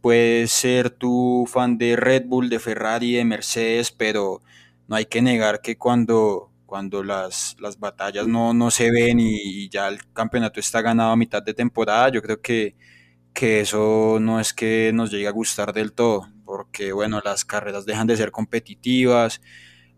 [0.00, 4.42] Puedes ser tu fan de Red Bull, de Ferrari, de Mercedes, pero
[4.88, 9.68] no hay que negar que cuando, cuando las, las batallas no, no se ven y,
[9.68, 12.76] ya el campeonato está ganado a mitad de temporada, yo creo que,
[13.34, 17.86] que eso no es que nos llegue a gustar del todo, porque bueno, las carreras
[17.86, 19.40] dejan de ser competitivas,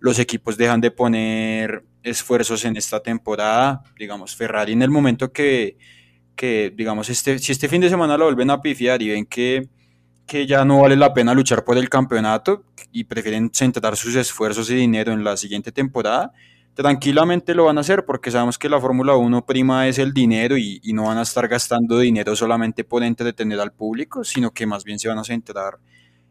[0.05, 3.83] los equipos dejan de poner esfuerzos en esta temporada.
[3.99, 5.79] Digamos, Ferrari en el momento que,
[6.37, 9.67] que digamos, este, si este fin de semana lo vuelven a pifiar y ven que,
[10.27, 14.69] que ya no vale la pena luchar por el campeonato y prefieren centrar sus esfuerzos
[14.69, 16.33] y dinero en la siguiente temporada,
[16.75, 20.59] tranquilamente lo van a hacer porque sabemos que la Fórmula 1 prima es el dinero
[20.59, 24.67] y, y, no van a estar gastando dinero solamente por entretener al público, sino que
[24.67, 25.79] más bien se van a centrar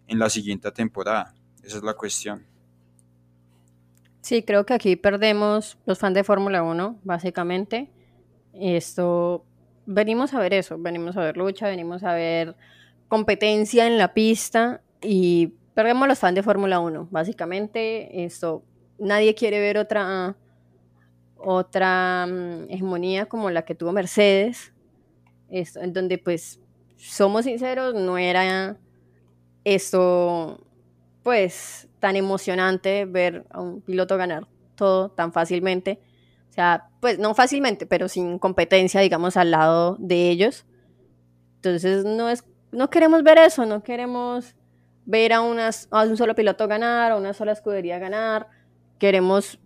[0.05, 1.33] en la siguiente temporada.
[1.63, 2.52] Esa es la cuestión.
[4.23, 7.91] Sí, creo que aquí perdemos los fans de Fórmula 1, básicamente.
[8.53, 9.43] Esto,
[9.85, 12.55] venimos a ver eso, venimos a ver lucha, venimos a ver
[13.09, 18.23] competencia en la pista y perdemos los fans de Fórmula 1, básicamente.
[18.23, 18.63] Esto,
[18.97, 20.37] nadie quiere ver otra,
[21.35, 24.73] otra mm, hegemonía como la que tuvo Mercedes,
[25.49, 26.61] esto, en donde pues,
[26.95, 28.77] somos sinceros, no era
[29.65, 30.65] esto,
[31.23, 35.99] pues, tan emocionante ver a un piloto ganar todo tan fácilmente.
[36.49, 40.65] O sea, pues no fácilmente, pero sin competencia, digamos, al lado de ellos.
[41.55, 44.55] Entonces, no, es, no queremos ver eso, no queremos
[45.05, 48.47] ver a, unas, a un solo piloto ganar, a una sola escudería ganar.
[48.99, 49.59] Queremos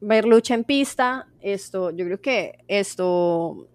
[0.00, 1.28] ver lucha en pista.
[1.40, 3.68] Esto, yo creo que esto,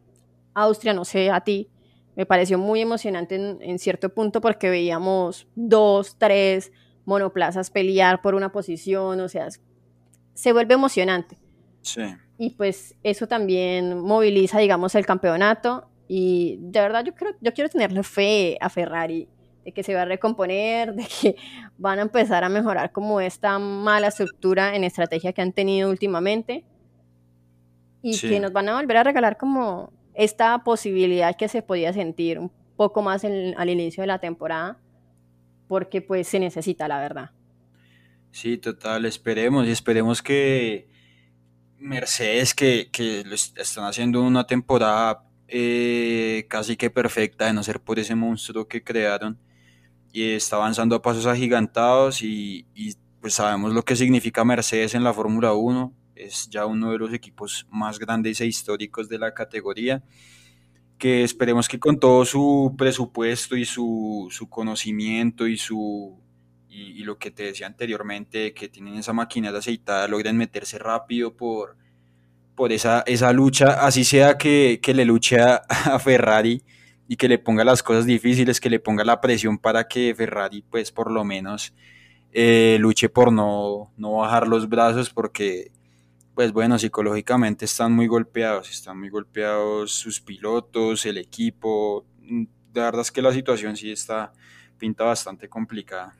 [0.54, 1.70] Austria, no sé, a ti,
[2.16, 6.72] me pareció muy emocionante en, en cierto punto porque veíamos dos, tres
[7.08, 9.48] monoplazas pelear por una posición, o sea,
[10.34, 11.38] se vuelve emocionante.
[11.82, 12.02] Sí.
[12.38, 15.90] Y pues eso también moviliza, digamos, el campeonato.
[16.10, 19.30] Y de verdad yo, creo, yo quiero tenerle fe a Ferrari,
[19.64, 21.38] de que se va a recomponer, de que
[21.78, 26.66] van a empezar a mejorar como esta mala estructura en estrategia que han tenido últimamente.
[28.02, 32.38] Y que nos van a volver a regalar como esta posibilidad que se podía sentir
[32.38, 34.78] un poco más al inicio de la temporada
[35.68, 37.32] porque pues se necesita, la verdad.
[38.32, 40.88] Sí, total, esperemos y esperemos que
[41.80, 43.24] Mercedes, que, que
[43.56, 48.84] están haciendo una temporada eh, casi que perfecta, de no ser por ese monstruo que
[48.84, 49.40] crearon,
[50.12, 55.04] y está avanzando a pasos agigantados y, y pues sabemos lo que significa Mercedes en
[55.04, 59.34] la Fórmula 1, es ya uno de los equipos más grandes e históricos de la
[59.34, 60.04] categoría
[60.98, 66.20] que esperemos que con todo su presupuesto y su, su conocimiento y su
[66.70, 71.36] y, lo que te decía anteriormente, que tienen esa máquina de aceitada, logren meterse rápido
[71.36, 71.76] por,
[72.56, 76.62] por esa, esa lucha, así sea que, que le luche a, Ferrari
[77.08, 80.64] y que le ponga las cosas difíciles, que le ponga la presión para que Ferrari
[80.70, 81.74] pues por lo menos
[82.32, 85.72] eh, luche por no, no bajar los brazos porque
[86.38, 92.48] pues bueno, psicológicamente están muy golpeados, están muy golpeados sus pilotos, el equipo, de
[92.80, 94.34] verdad es que la situación sí está
[94.78, 96.16] pinta bastante complicada.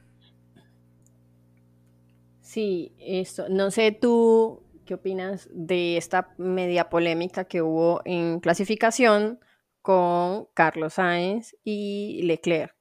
[2.42, 9.40] Sí, esto, no sé tú qué opinas de esta media polémica que hubo en clasificación
[9.84, 12.76] con Carlos Sainz y Leclerc.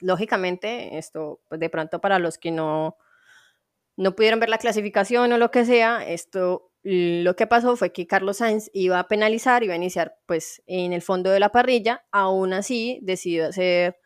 [0.00, 2.96] Lógicamente, esto, pues de pronto para los que no,
[3.98, 8.06] no pudieron ver la clasificación o lo que sea, esto lo que pasó fue que
[8.06, 12.04] Carlos Sainz iba a penalizar, iba a iniciar pues en el fondo de la parrilla,
[12.10, 13.96] aún así decidió hacer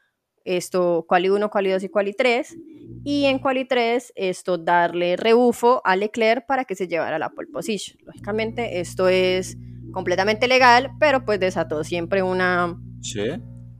[0.44, 2.56] esto quali 1, quali 2 y quali 3
[3.04, 7.48] y en quali 3 esto darle rebufo a Leclerc para que se llevara la pole
[7.52, 7.98] position.
[8.04, 9.56] Lógicamente esto es
[9.92, 12.76] completamente legal, pero pues desató siempre una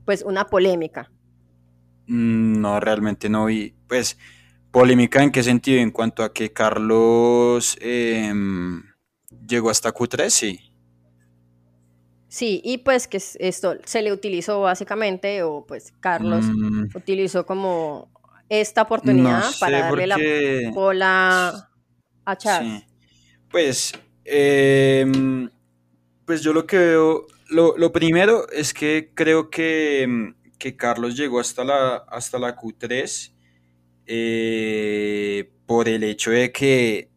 [0.05, 1.11] pues una polémica.
[2.07, 4.17] Mm, no, realmente no vi, pues
[4.75, 8.83] polémica en qué sentido, en cuanto a que Carlos em,
[9.47, 10.59] llegó hasta Q3, sí.
[12.27, 16.87] Sí, y pues que esto se le utilizó básicamente, o pues Carlos mm.
[16.93, 18.11] utilizó como
[18.49, 20.17] esta oportunidad para darle la
[20.73, 21.69] bola
[22.25, 22.83] a Charles.
[23.49, 23.93] Pues,
[24.25, 25.49] em,
[26.25, 31.39] pues yo lo que veo, lo, primero es que creo que, em, que, Carlos llegó
[31.39, 33.34] hasta la, hasta la Q3
[34.07, 37.09] eh, por el hecho de que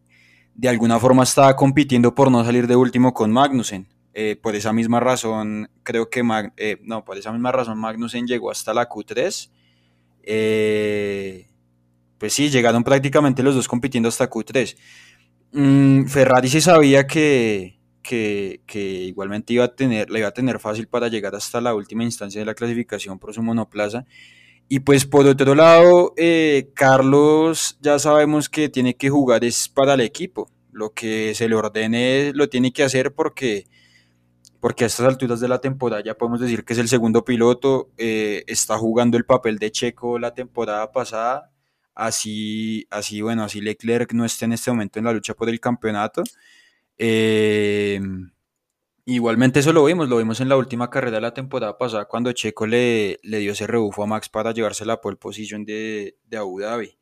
[0.54, 3.86] de alguna forma estaba compitiendo por no salir de último con Magnussen.
[4.12, 6.24] Eh, por esa misma razón, creo que
[6.56, 9.50] eh, no, por esa misma razón Magnussen llegó hasta la Q3.
[10.24, 11.46] Eh,
[12.18, 14.76] pues sí, llegaron prácticamente los dos compitiendo hasta Q3.
[15.52, 18.60] Mm, Ferrari sí sabía que, que,
[19.06, 22.40] igualmente iba a tener, la iba a tener fácil para llegar hasta la última instancia
[22.40, 24.04] de la clasificación por su monoplaza.
[24.68, 26.14] Y pues por otro lado,
[26.74, 30.50] Carlos ya sabemos que tiene que jugar es para el equipo.
[30.72, 33.66] Lo que se le ordene lo tiene que hacer porque
[34.60, 37.90] porque a estas alturas de la temporada ya podemos decir que es el segundo piloto,
[37.96, 41.52] eh, está jugando el papel de Checo la temporada pasada,
[41.94, 45.60] así, así bueno, así Leclerc no está en este momento en la lucha por el
[45.60, 46.22] campeonato.
[46.98, 48.00] Eh,
[49.14, 52.32] igualmente eso lo vimos, lo vimos en la última carrera de la temporada pasada cuando
[52.32, 56.36] Checo le, le dio ese rebufo a Max para llevarse la pole position de, de
[56.36, 56.98] Abu Dhabi.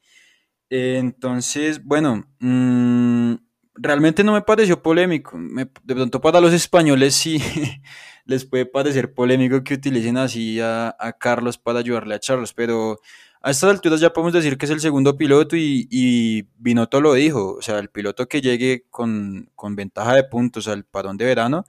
[0.71, 3.35] entonces, bueno, mmm,
[3.75, 5.39] realmente no me pareció polémico.
[5.39, 7.39] de pronto para los españoles sí
[8.25, 12.99] les puede parecer polémico que utilicen así a, Carlos para ayudarle a Charles, pero
[13.47, 17.15] a estas alturas ya podemos decir que es el segundo piloto y, y Binotto lo
[17.15, 21.65] dijo, o sea, el piloto que llegue con, ventaja de puntos al parón de verano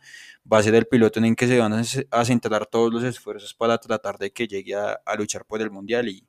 [0.51, 3.53] va a ser el piloto en el que se van a, centrar todos los esfuerzos
[3.53, 6.27] para tratar de que llegue a, luchar por el mundial y,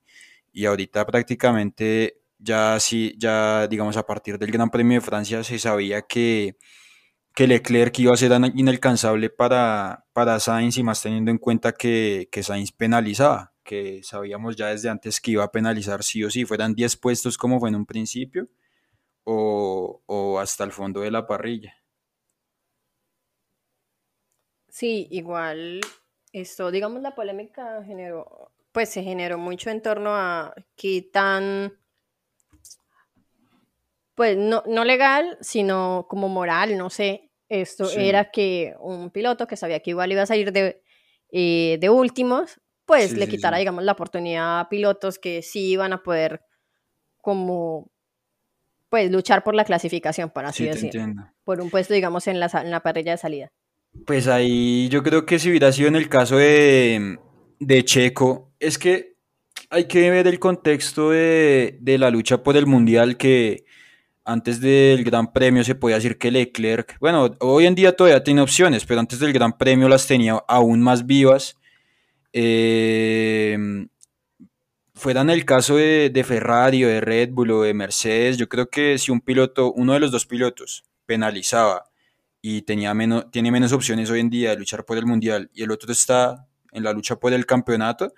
[0.53, 5.59] y ahorita prácticamente ya sí, ya digamos a partir del Gran Premio de Francia se
[5.59, 6.59] sabía que,
[7.35, 12.29] que Leclerc iba a ser inalcanzable para, para Sainz y más teniendo en cuenta que,
[12.31, 16.47] que Sainz penalizaba, que sabíamos ya desde antes que iba a penalizar sí o sí,
[16.47, 18.49] fueran 10 puestos como fue en un principio
[19.25, 21.75] o, o hasta el fondo de la parrilla.
[24.71, 25.83] Sí, igual
[26.33, 31.75] esto, digamos, la polémica generó, pues se generó mucho en torno a qué tan
[34.15, 37.31] pues no, no legal, sino como moral, no sé.
[37.51, 40.83] Esto era que un piloto que sabía que igual iba a salir de,
[41.31, 46.03] eh, de últimos, pues le quitara, digamos, la oportunidad a pilotos que sí iban a
[46.03, 46.41] poder
[47.21, 47.91] como
[48.89, 51.31] pues luchar por la clasificación, por así decirlo.
[51.45, 53.53] Por un puesto, digamos, en la, en la parrilla de salida.
[54.07, 57.19] Pues ahí yo creo que si hubiera sido en el caso de,
[57.61, 59.17] de Checo, es que
[59.69, 63.67] hay que ver el contexto de, de la lucha por el mundial que
[64.25, 68.41] antes del Gran Premio se podía decir que Leclerc, bueno, hoy en día todavía tiene
[68.41, 71.58] opciones, pero antes del Gran Premio las tenía aún más vivas.
[72.33, 73.57] Eh,
[74.95, 78.69] fuera en el caso de, Ferrari o de Red Bull o de Mercedes, yo creo
[78.69, 81.85] que si un piloto, uno de los dos pilotos, penalizaba
[82.43, 85.63] y tenía menos, tiene menos opciones hoy en día de luchar por el Mundial y
[85.63, 88.13] el otro está en la lucha por el campeonato,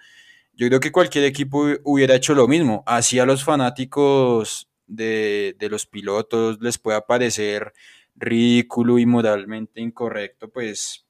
[0.60, 2.82] yo creo que cualquier equipo hubiera hecho lo mismo.
[2.86, 7.72] Así a los fanáticos de, los pilotos les pueda parecer
[8.14, 11.06] ridículo y moralmente incorrecto, pues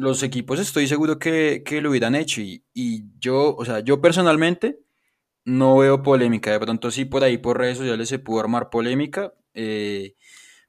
[0.00, 2.62] los equipos estoy seguro que, lo hubieran hecho y,
[3.18, 4.80] yo, o sea, yo personalmente
[5.44, 9.34] no veo polémica, de pronto sí por ahí por redes sociales se pudo armar polémica,
[9.52, 10.14] eh,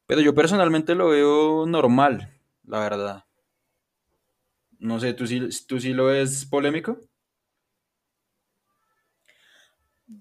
[0.05, 2.29] pero yo personalmente lo veo normal,
[2.65, 3.25] la verdad.
[4.79, 6.99] No sé, ¿tú sí, tú sí lo ves polémico?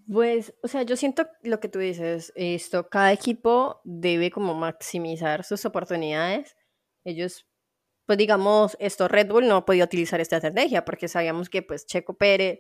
[0.07, 5.43] Pues, o sea, yo siento lo que tú dices, esto, cada equipo debe como maximizar
[5.43, 6.57] sus oportunidades.
[7.03, 7.50] Ellos,
[8.11, 12.15] pues digamos, esto Red Bull no podía utilizar esta estrategia porque sabíamos que pues Checo
[12.15, 12.59] Pérez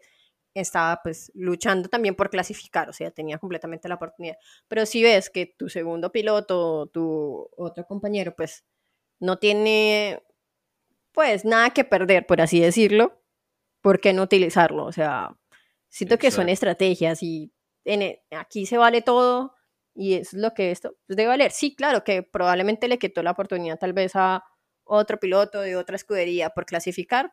[0.54, 4.36] estaba pues luchando también por clasificar, o sea, tenía completamente la oportunidad.
[4.68, 8.64] Pero si ves que tu segundo piloto, tu otro compañero, pues
[9.18, 10.22] no tiene
[11.10, 13.20] pues nada que perder, por así decirlo,
[13.80, 14.84] ¿por qué no utilizarlo?
[14.84, 15.36] O sea,
[15.88, 17.52] siento que son estrategias y
[17.84, 19.56] en, e, aquí se vale todo
[19.96, 21.50] y es lo que esto pues, debe valer.
[21.50, 24.44] Sí, claro, que probablemente le quitó la oportunidad tal vez a
[24.90, 27.32] otro piloto de otra escudería por clasificar,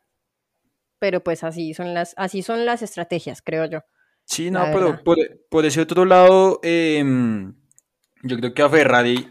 [0.99, 3.82] pero pues así son las, así son las estrategias, creo yo.
[4.26, 5.01] Sí, no, pero
[5.49, 7.55] por, ese otro lado, em,
[8.24, 9.28] yo creo que a Ferrari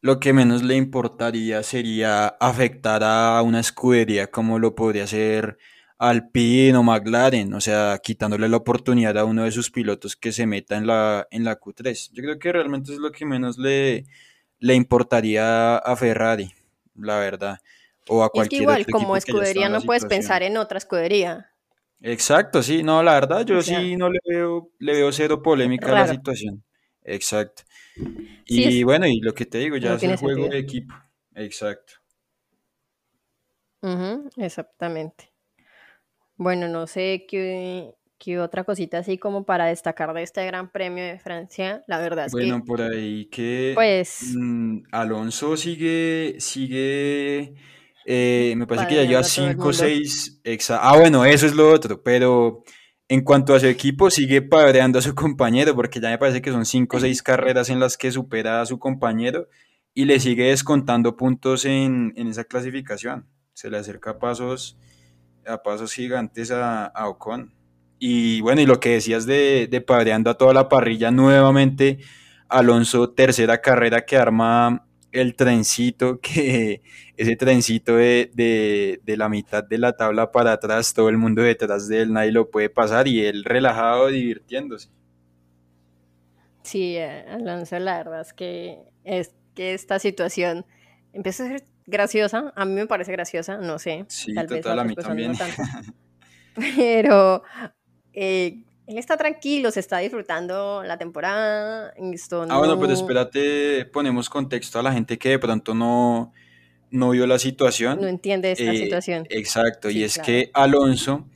[0.00, 5.58] lo que menos le importaría sería afectar a una escudería como lo podría ser
[5.98, 10.46] Alpine o McLaren, o sea, quitándole la oportunidad a uno de sus pilotos que se
[10.46, 12.10] meta en la, en la Q3.
[12.12, 14.04] Yo creo que realmente es lo que menos le,
[14.60, 16.52] le importaría a Ferrari,
[16.98, 17.58] la verdad
[18.08, 21.52] o a cualquier es que igual, como escudería no puedes pensar en otra escudería.
[22.00, 26.06] Exacto, sí, no, la verdad yo sí no le veo, le veo cero polémica a
[26.06, 26.62] la situación.
[27.02, 27.62] Exacto.
[28.46, 30.94] Y bueno, y lo que te digo, ya es el juego de equipo.
[31.34, 31.94] Exacto.
[34.36, 35.32] exactamente.
[36.36, 41.04] Bueno, no sé qué, qué, otra cosita así como para destacar de este Gran Premio
[41.04, 41.84] de Francia.
[41.86, 42.40] La verdad es que.
[42.40, 43.72] Bueno, por ahí que.
[43.74, 44.34] Pues.
[44.36, 46.36] Mm, Alonso sigue.
[46.38, 47.54] sigue
[48.10, 50.40] eh, me parece que ya lleva 5 o 6.
[50.70, 52.02] Ah, bueno, eso es lo otro.
[52.02, 52.64] Pero
[53.06, 56.50] en cuanto a su equipo, sigue padreando a su compañero, porque ya me parece que
[56.50, 59.48] son 5 o 6 carreras en las que supera a su compañero
[59.92, 63.26] y le sigue descontando puntos en, esa clasificación.
[63.52, 64.78] Se le acerca a pasos,
[65.46, 67.52] a pasos gigantes a, Ocon.
[67.98, 71.98] Y bueno, y lo que decías de, de padreando a toda la parrilla nuevamente,
[72.48, 76.82] Alonso, tercera carrera que arma el trencito, que
[77.16, 82.02] ese trencito de, la mitad de la tabla para atrás, todo el mundo detrás de
[82.02, 84.88] él, nadie lo puede pasar y él relajado divirtiéndose.
[86.62, 90.66] Sí, eh, Alonso, la verdad es que, es que esta situación
[91.12, 94.04] empieza a ser graciosa, a mí me parece graciosa, no sé.
[94.08, 95.32] Sí, total, a, mí también.
[96.76, 97.42] pero
[98.12, 101.92] eh, él está tranquilo, se está disfrutando la temporada.
[102.48, 106.32] Ah, bueno, pero espérate, ponemos contexto a la gente que de pronto no,
[106.90, 108.00] no vio la situación.
[108.00, 109.26] No entiende esta eh, situación.
[109.28, 111.26] Exacto, y es que Alonso,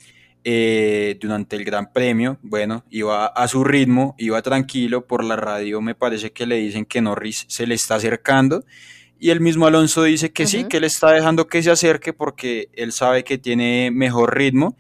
[0.45, 5.83] eh, durante el Gran Premio, bueno, iba a su ritmo, iba tranquilo, por la radio
[5.83, 8.65] me parece que le dicen que Norris se le está acercando.
[9.21, 12.71] Y el mismo Alonso dice que sí, que él está dejando que se acerque porque
[12.73, 14.75] él sabe que tiene mejor ritmo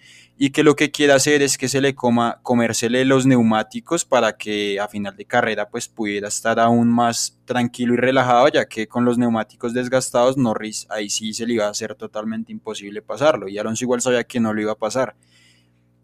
[0.45, 4.36] y que lo que quiere hacer es que se le coma, comérsele los neumáticos para
[4.36, 8.88] que a final de carrera pues pudiera estar aún más tranquilo y relajado, ya que
[8.88, 13.47] con los neumáticos desgastados Norris ahí sí se le iba a hacer totalmente imposible pasarlo
[13.47, 15.14] y Alonso igual sabía que no lo iba a pasar.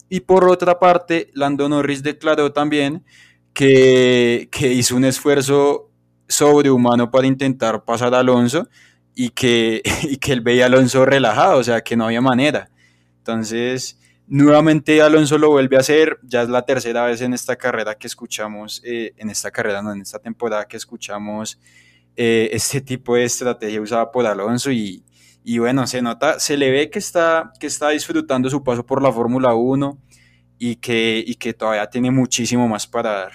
[0.08, 3.04] Y por otra parte, Lando Norris declaró también
[3.52, 5.90] que, que hizo un esfuerzo
[6.28, 8.68] sobrehumano para intentar pasar a Alonso
[9.16, 12.70] y que, y que él veía Alonso relajado, o sea que no había manera.
[13.16, 13.98] Entonces,
[14.30, 18.06] Nuevamente Alonso lo vuelve a hacer, ya es la tercera vez en esta carrera que
[18.06, 21.58] escuchamos, eh, en esta carrera, no, en esta temporada que escuchamos
[22.14, 25.02] eh, este tipo de estrategia usada por Alonso y,
[25.58, 29.10] bueno, se nota, se le ve que está, que está disfrutando su paso por la
[29.10, 29.98] Fórmula 1
[30.58, 33.32] y que, y que todavía tiene muchísimo más para dar.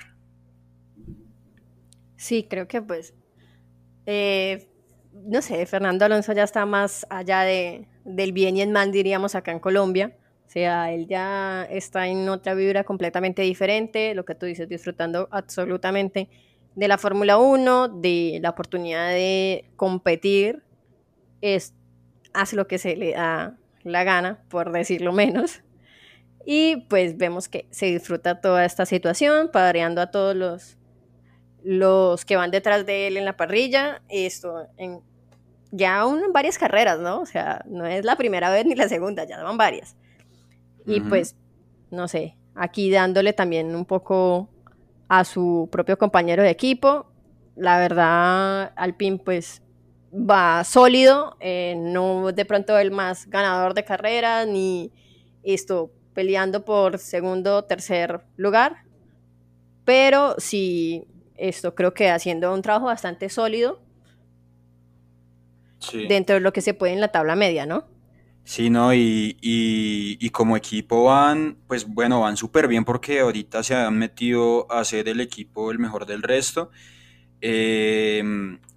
[2.17, 3.15] Sí, creo que pues,
[4.05, 4.69] eh,
[5.11, 9.33] no sé, Fernando Alonso ya está más allá de, del bien y el mal, diríamos
[9.33, 10.15] acá en Colombia
[10.53, 16.29] sea, él ya está en otra vibra completamente diferente, lo que tú dices, disfrutando absolutamente
[16.75, 20.63] de la Fórmula 1, de la oportunidad de competir,
[21.41, 21.73] es,
[22.33, 25.61] hace lo que se le da la gana, por decirlo menos.
[26.45, 30.77] Y pues vemos que se disfruta toda esta situación, padreando a todos los,
[31.63, 34.03] los que van detrás de él en la parrilla.
[34.09, 35.01] Esto en,
[35.71, 37.21] ya aún en varias carreras, ¿no?
[37.21, 39.95] O sea, no es la primera vez ni la segunda, ya van varias.
[40.85, 41.35] Y pues,
[41.91, 44.49] no sé, aquí dándole también un poco
[45.07, 47.05] a su propio compañero de equipo.
[47.55, 49.61] La verdad, Alpine pues
[50.13, 54.91] va sólido, eh, no de pronto el más ganador de carrera, ni
[55.43, 58.83] esto peleando por segundo o tercer lugar,
[59.85, 63.79] pero sí, esto creo que haciendo un trabajo bastante sólido
[66.07, 67.85] dentro de lo que se puede en la tabla media, ¿no?
[68.45, 68.93] Sí, ¿no?
[68.93, 73.97] Y, y, y como equipo van, pues bueno, van súper bien porque ahorita se han
[73.97, 76.69] metido a ser el equipo el mejor del resto.
[77.41, 78.23] Eh,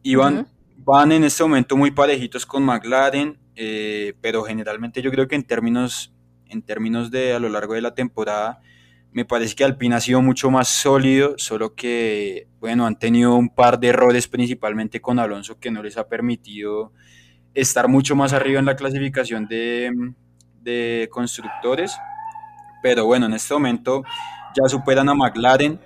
[0.03, 0.47] y van, Ujú.
[0.77, 5.45] van en este momento muy parejitos con McLaren, eh, pero generalmente yo creo que en
[5.45, 6.15] términos,
[6.49, 8.61] en términos de a lo largo de la temporada,
[9.13, 13.49] me parece que Alpine ha sido mucho más sólido, solo que, bueno, han tenido un
[13.55, 16.93] par de errores principalmente con Alonso que no les ha permitido
[17.57, 19.91] estar mucho más arriba en la clasificación de,
[20.63, 21.97] de constructores.
[22.83, 24.05] Pero bueno, en este momento
[24.55, 25.81] ya superan a McLaren,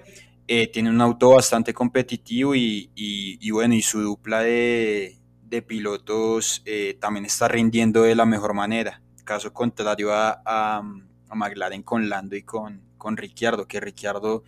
[0.46, 5.62] eh, tienen un auto bastante competitivo y, y, y bueno, y su dupla de, de
[5.62, 9.00] pilotos eh, también está rindiendo de la mejor manera.
[9.24, 10.82] Caso contrario a, a,
[11.28, 14.42] a McLaren con Lando y con, con Ricciardo, que Ricciardo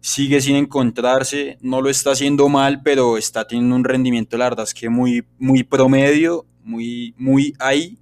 [0.00, 4.64] sigue sin encontrarse, no lo está haciendo mal, pero está teniendo un rendimiento, la verdad
[4.64, 7.98] es que muy, muy promedio, muy, muy ahí.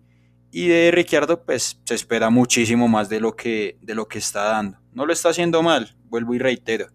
[0.52, 4.44] Y de Ricciardo, pues se espera muchísimo más de lo que, de lo que está
[4.44, 4.78] dando.
[4.92, 6.88] No lo está haciendo mal, vuelvo y reitero,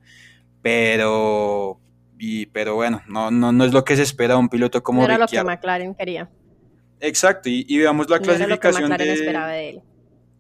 [0.62, 1.80] pero,
[2.20, 4.84] y, pero bueno, no, no, no es lo que se espera de un piloto No
[4.84, 5.50] como era lo que Ricciardo.
[5.50, 6.30] McLaren quería,
[7.00, 9.82] Exacto, y, y veamos la no era lo que clasificación McLaren esperaba de, de él.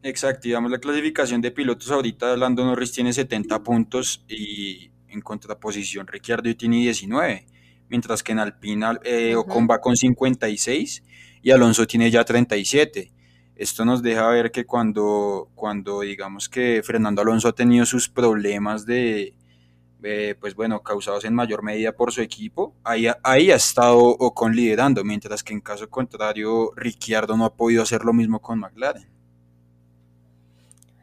[0.01, 6.05] Exacto, digamos la clasificación de pilotos ahorita, Lando Norris tiene 70 puntos y en contraposición
[6.05, 7.45] Ricciardo tiene 19,
[7.89, 11.03] mientras que en Alpina eh, Ocon va con 56
[11.41, 13.11] y Alonso tiene ya 37.
[13.55, 18.85] Esto nos deja ver que cuando, cuando digamos que Fernando Alonso ha tenido sus problemas
[18.85, 19.33] de,
[20.03, 24.55] eh, pues bueno, causados en mayor medida por su equipo, ahí, ahí ha estado Ocon
[24.55, 29.07] liderando, mientras que en caso contrario Ricciardo no ha podido hacer lo mismo con McLaren.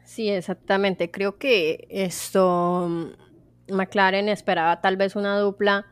[0.05, 1.09] Sí, exactamente.
[1.09, 5.87] Creo que esto mm, McLaren esperaba tal vez una dupla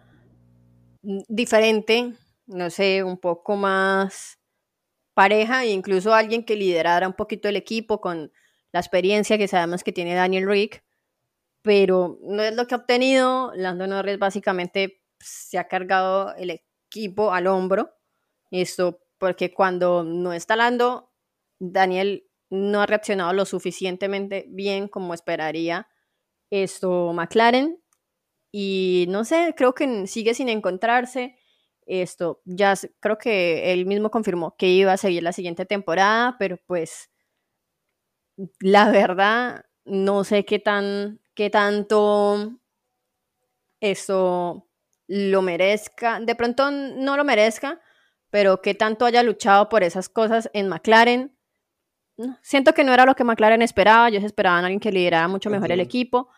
[1.02, 2.14] diferente,
[2.48, 4.40] no sé, un poco más
[5.14, 8.32] pareja e incluso alguien que liderara un poquito el equipo con
[8.72, 10.84] la experiencia que sabemos que tiene Daniel Rick,
[11.62, 13.52] pero no es lo que ha obtenido.
[13.56, 16.52] Lando Norris básicamente se ha cargado el
[16.90, 17.92] equipo al hombro.
[18.52, 21.12] Esto porque cuando no está Lando,
[21.60, 25.88] Daniel no ha reaccionado lo suficientemente bien como esperaría
[26.52, 27.81] esto McLaren
[28.52, 31.38] y no sé, creo que sigue sin encontrarse.
[31.86, 36.58] Esto ya creo que él mismo confirmó que iba a seguir la siguiente temporada, pero
[36.68, 37.10] pues
[38.60, 42.60] la verdad no sé qué tan qué tanto
[43.80, 44.68] eso
[45.08, 46.20] lo merezca.
[46.20, 47.82] De pronto no lo merezca,
[48.30, 51.36] pero qué tanto haya luchado por esas cosas en McLaren.
[52.42, 54.08] Siento que no era lo que McLaren esperaba.
[54.08, 56.30] Ellos esperaban a alguien que liderara mucho mejor el equipo,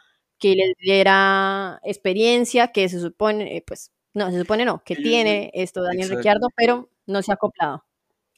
[0.44, 5.04] que les diera experiencia, que se supone, eh, pues, no, se supone no, que Ellos,
[5.06, 6.18] tiene esto Daniel exacto.
[6.18, 7.86] Ricciardo, pero no se ha acoplado.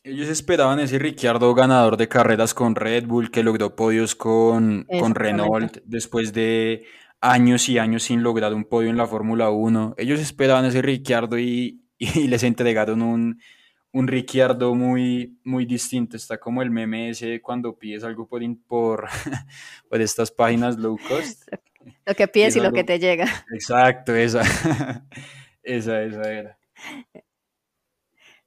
[0.04, 5.16] Ellos esperaban ese Ricciardo ganador de carreras con Red Bull, que logró podios con, con.
[5.16, 6.86] Renault después de
[7.22, 9.96] años y años sin lograr un podio en la Fórmula Uno.
[9.98, 13.40] Ellos esperaban ese Ricciardo y, y les entregaron un,
[13.96, 16.18] un Ricciardo muy, muy distinto.
[16.18, 19.08] Está como el meme ese cuando pides algo por, por,
[19.90, 21.50] por estas páginas low cost.
[22.06, 23.26] Lo que pides es y lo que te llega.
[23.54, 24.42] exacto, esa.
[25.62, 26.60] Esa, esa era.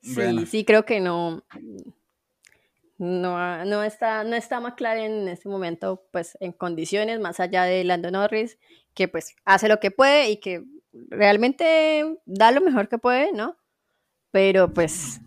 [0.00, 1.42] Sí, Bueno, sí, creo que no,
[2.96, 7.82] no, no está, no está McLaren en este momento, pues, en condiciones, más allá de
[7.82, 8.56] Lando Norris,
[8.94, 13.56] que pues hace lo que puede y que realmente da lo mejor que puede, ¿no?
[14.30, 15.20] Pero pues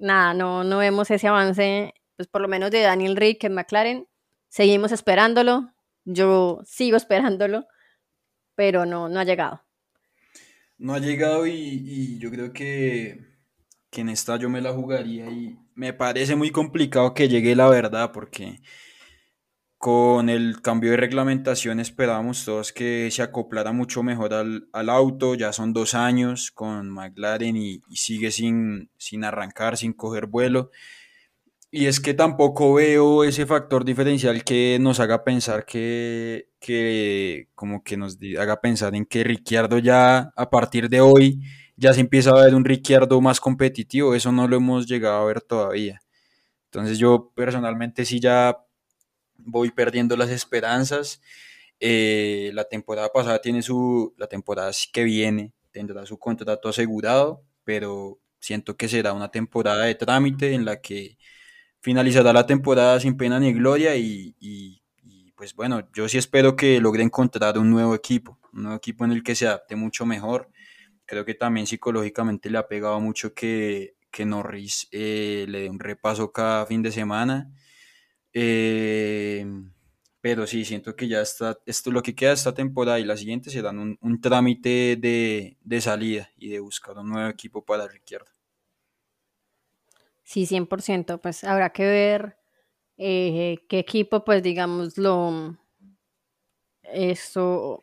[0.00, 4.08] nada, no, no vemos ese avance, pues por lo menos de Daniel Rick en McLaren.
[4.48, 5.72] Seguimos esperándolo.
[6.04, 7.66] Yo sigo esperándolo,
[8.54, 9.62] pero no, no ha llegado.
[10.78, 13.20] no ha llegado y, y yo creo que,
[13.90, 17.68] que en esta yo me la jugaría y me parece muy complicado que llegue la
[17.68, 18.60] verdad porque
[19.80, 25.34] con el cambio de reglamentación esperábamos todos que se acoplara mucho mejor al, al auto,
[25.34, 30.70] ya son dos años con McLaren y, y sigue sin, sin arrancar, sin coger vuelo.
[31.70, 37.82] Y es que tampoco veo ese factor diferencial que nos haga pensar que, que como
[37.82, 41.40] que nos haga pensar en que Ricciardo ya a partir de hoy
[41.76, 45.24] ya se empieza a ver un Ricciardo más competitivo, eso no lo hemos llegado a
[45.24, 46.02] ver todavía.
[46.66, 48.58] Entonces yo personalmente sí ya
[49.44, 51.20] voy perdiendo las esperanzas.
[51.80, 58.18] Eh, la temporada pasada tiene su, la temporada que viene tendrá su contrato asegurado, pero
[58.40, 61.16] siento que será una temporada de trámite en la que
[61.80, 66.56] finalizará la temporada sin pena ni gloria y, y, y, pues bueno, yo sí espero
[66.56, 70.04] que logre encontrar un nuevo equipo, un nuevo equipo en el que se adapte mucho
[70.06, 70.50] mejor.
[71.06, 75.80] Creo que también psicológicamente le ha pegado mucho que, que Norris eh, le dé un
[75.80, 77.50] repaso cada fin de semana.
[78.32, 79.44] Eh,
[80.20, 83.50] pero sí, siento que ya está, esto lo que queda esta temporada y la siguiente
[83.50, 88.30] serán un, un trámite de, de, salida y de buscar un nuevo equipo para Ricciardo.
[90.22, 92.36] Sí, 100%, pues habrá que ver
[92.98, 95.56] eh, qué equipo, pues digamos, lo,
[96.82, 97.82] eso,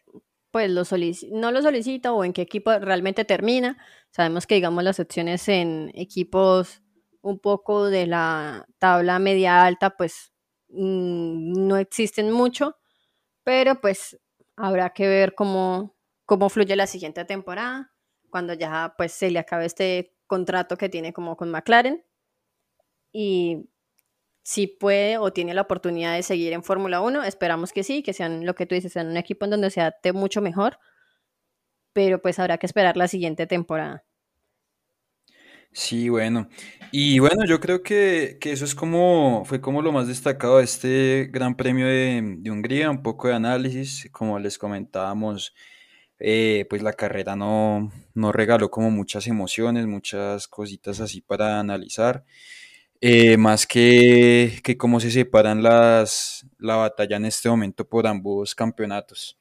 [0.51, 0.83] pues lo
[1.31, 3.77] no lo solicita o en qué equipo realmente termina.
[4.11, 6.83] Sabemos que, digamos, las opciones en equipos
[7.21, 10.31] un poco de la tabla media alta, pues
[10.69, 12.77] no existen mucho,
[13.43, 14.19] pero pues
[14.55, 15.95] habrá que ver cómo,
[16.25, 17.93] cómo fluye la siguiente temporada,
[18.29, 22.03] cuando ya pues se le acabe este contrato que tiene como con McLaren
[23.11, 23.69] y
[24.43, 28.13] si puede o tiene la oportunidad de seguir en Fórmula 1, esperamos que sí, que
[28.13, 30.79] sean lo que tú dices, sean un equipo en donde se adapte mucho mejor,
[31.93, 34.06] pero pues habrá que esperar la siguiente temporada.
[35.79, 36.49] Sí, bueno.
[36.91, 41.29] Y bueno, yo creo que, eso es como, fue como lo más destacado de este
[41.31, 45.53] Gran Premio de, Hungría, un poco de análisis, como les comentábamos,
[46.19, 52.25] eh, pues la carrera no, no regaló como muchas emociones, muchas cositas así para analizar,
[53.01, 58.55] eh, más que, que cómo se separan las, la batalla en este momento por ambos
[58.55, 59.37] campeonatos.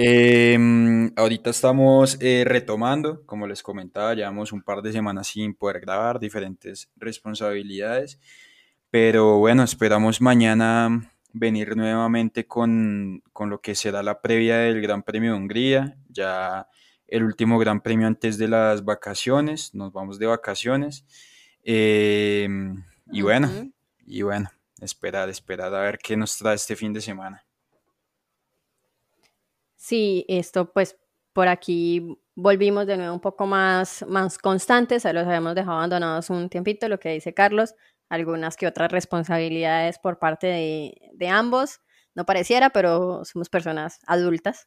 [0.00, 5.80] Em, ahorita estamos eh, retomando, como les comentaba, llevamos un par de semanas sin poder
[5.80, 8.20] grabar, diferentes responsabilidades,
[8.90, 15.32] pero bueno, esperamos mañana venir nuevamente con, lo que será la previa del Gran Premio
[15.32, 16.68] de Hungría, ya
[17.08, 21.04] el último Gran Premio antes de las vacaciones, nos vamos de vacaciones,
[21.64, 23.50] em, y bueno,
[24.06, 24.48] y bueno,
[24.80, 27.47] esperar, esperar a ver qué nos trae este fin de semana.
[29.78, 30.98] Sí, esto pues
[31.32, 36.50] por aquí volvimos de nuevo un poco más, más constantes, los habíamos dejado abandonados un
[36.50, 37.76] tiempito, lo que dice Carlos,
[38.08, 41.80] algunas que otras responsabilidades por parte de, ambos,
[42.16, 44.66] no pareciera, pero somos personas adultas.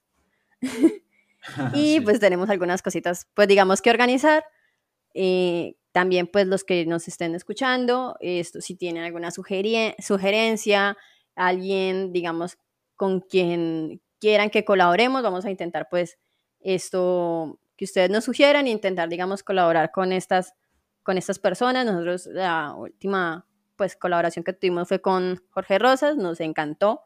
[1.74, 4.46] y pues tenemos algunas cositas, pues digamos que organizar.
[5.14, 10.98] Eh, también pues los que nos estén escuchando, esto si tienen alguna sugerencia,
[11.36, 12.58] alguien digamos
[12.96, 16.18] con quien quieran que colaboremos, vamos a intentar pues
[16.62, 20.54] esto que ustedes nos sugieran e intentar, digamos, colaborar con estas,
[21.02, 21.86] con estas personas.
[21.86, 27.02] Nosotros la última pues colaboración que tuvimos fue con Jorge Rosas, nos encantó.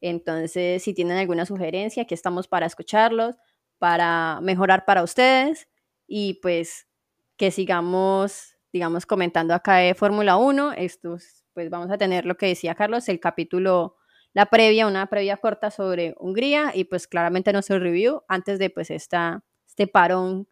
[0.00, 3.36] Entonces, si tienen alguna sugerencia, aquí estamos para escucharlos,
[3.78, 5.68] para mejorar para ustedes
[6.08, 6.88] y pues
[7.36, 10.72] que sigamos, digamos, comentando acá de Fórmula 1.
[10.72, 13.97] Estos, pues vamos a tener lo que decía Carlos, el capítulo
[14.34, 18.90] la previa, una previa corta sobre Hungría y pues claramente nuestro review antes de pues
[18.90, 20.48] esta, este parón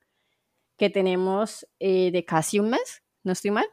[0.77, 3.67] que tenemos eh, de casi un mes, ¿no estoy mal?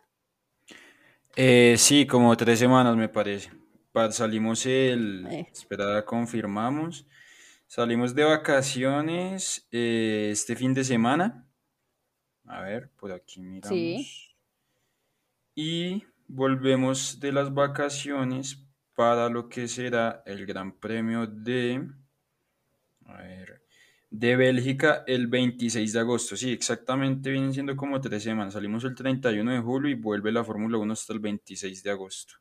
[1.36, 3.52] Eh, sí, como tres semanas me parece.
[4.12, 5.28] Salimos el...
[5.30, 5.48] Eh.
[5.52, 7.06] Espera, confirmamos.
[7.68, 11.48] Salimos de vacaciones este fin de semana.
[12.46, 13.70] A ver, por aquí miramos.
[13.70, 14.36] Sí.
[15.56, 18.63] Y volvemos de las vacaciones
[18.96, 21.90] para lo que será el Gran Premio de,
[24.10, 26.36] de Bélgica el 26 de agosto.
[26.36, 28.54] Sí, exactamente vienen siendo como tres semanas.
[28.54, 32.36] Salimos el 31 de julio y vuelve la Fórmula 1 hasta el 26 de agosto.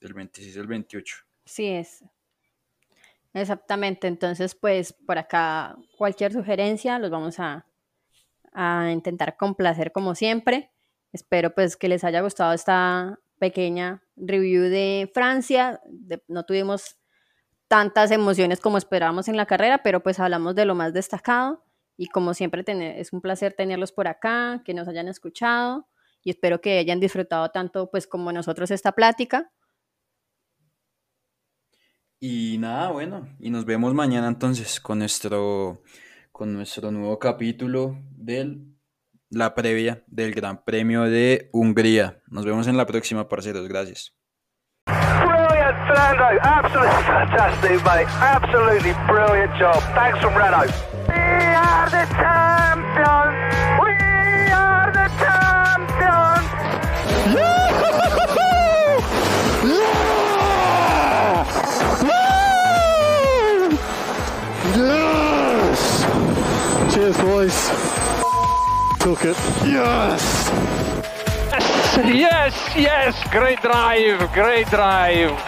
[0.00, 1.16] Del 26 al 28.
[1.44, 2.04] Sí, es.
[3.34, 4.06] Exactamente.
[4.08, 7.66] Entonces, pues por acá cualquier sugerencia los vamos a,
[8.52, 10.70] a intentar complacer como siempre.
[11.12, 15.80] Espero pues que les haya gustado esta pequeña review de Francia.
[16.28, 16.96] no tuvimos
[17.66, 21.64] tantas emociones como esperábamos en la carrera, pero pues hablamos de lo más destacado
[21.96, 22.62] y como siempre
[23.00, 25.88] es un placer tenerlos por acá, que nos hayan escuchado
[26.22, 29.50] y espero que hayan disfrutado tanto pues como nosotros esta plática.
[32.20, 35.82] Y nada, bueno, y nos vemos mañana entonces con nuestro
[36.30, 38.71] con nuestro nuevo capítulo del
[39.32, 42.20] la previa del Gran Premio de Hungría.
[42.28, 43.66] Nos vemos en la próxima, parceros.
[43.66, 44.14] Gracias.
[44.86, 46.24] Brilliant, Fernando.
[46.42, 48.06] Absolutely fantastic, mate.
[48.20, 49.82] Absolutely brilliant job.
[49.94, 50.70] Thanks from Renault.
[51.08, 53.34] We are the champions.
[53.80, 53.92] We
[54.52, 56.48] are the champions.
[64.74, 66.04] Yes!
[66.94, 68.01] Cheers, boys.
[69.02, 69.36] Took it.
[69.66, 70.22] Yes!
[72.06, 75.38] Yes, yes, great drive, great drive.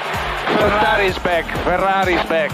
[0.59, 2.51] Ferrari's back, Ferrari's back.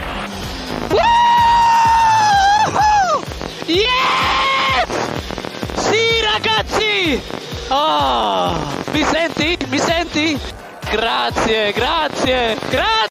[3.66, 4.90] Yes!
[5.74, 7.20] Sì ragazzi!
[7.68, 8.54] Ah,
[8.92, 9.56] mi senti?
[9.68, 10.38] Mi senti?
[10.90, 12.90] Grazie, grazie, grazie.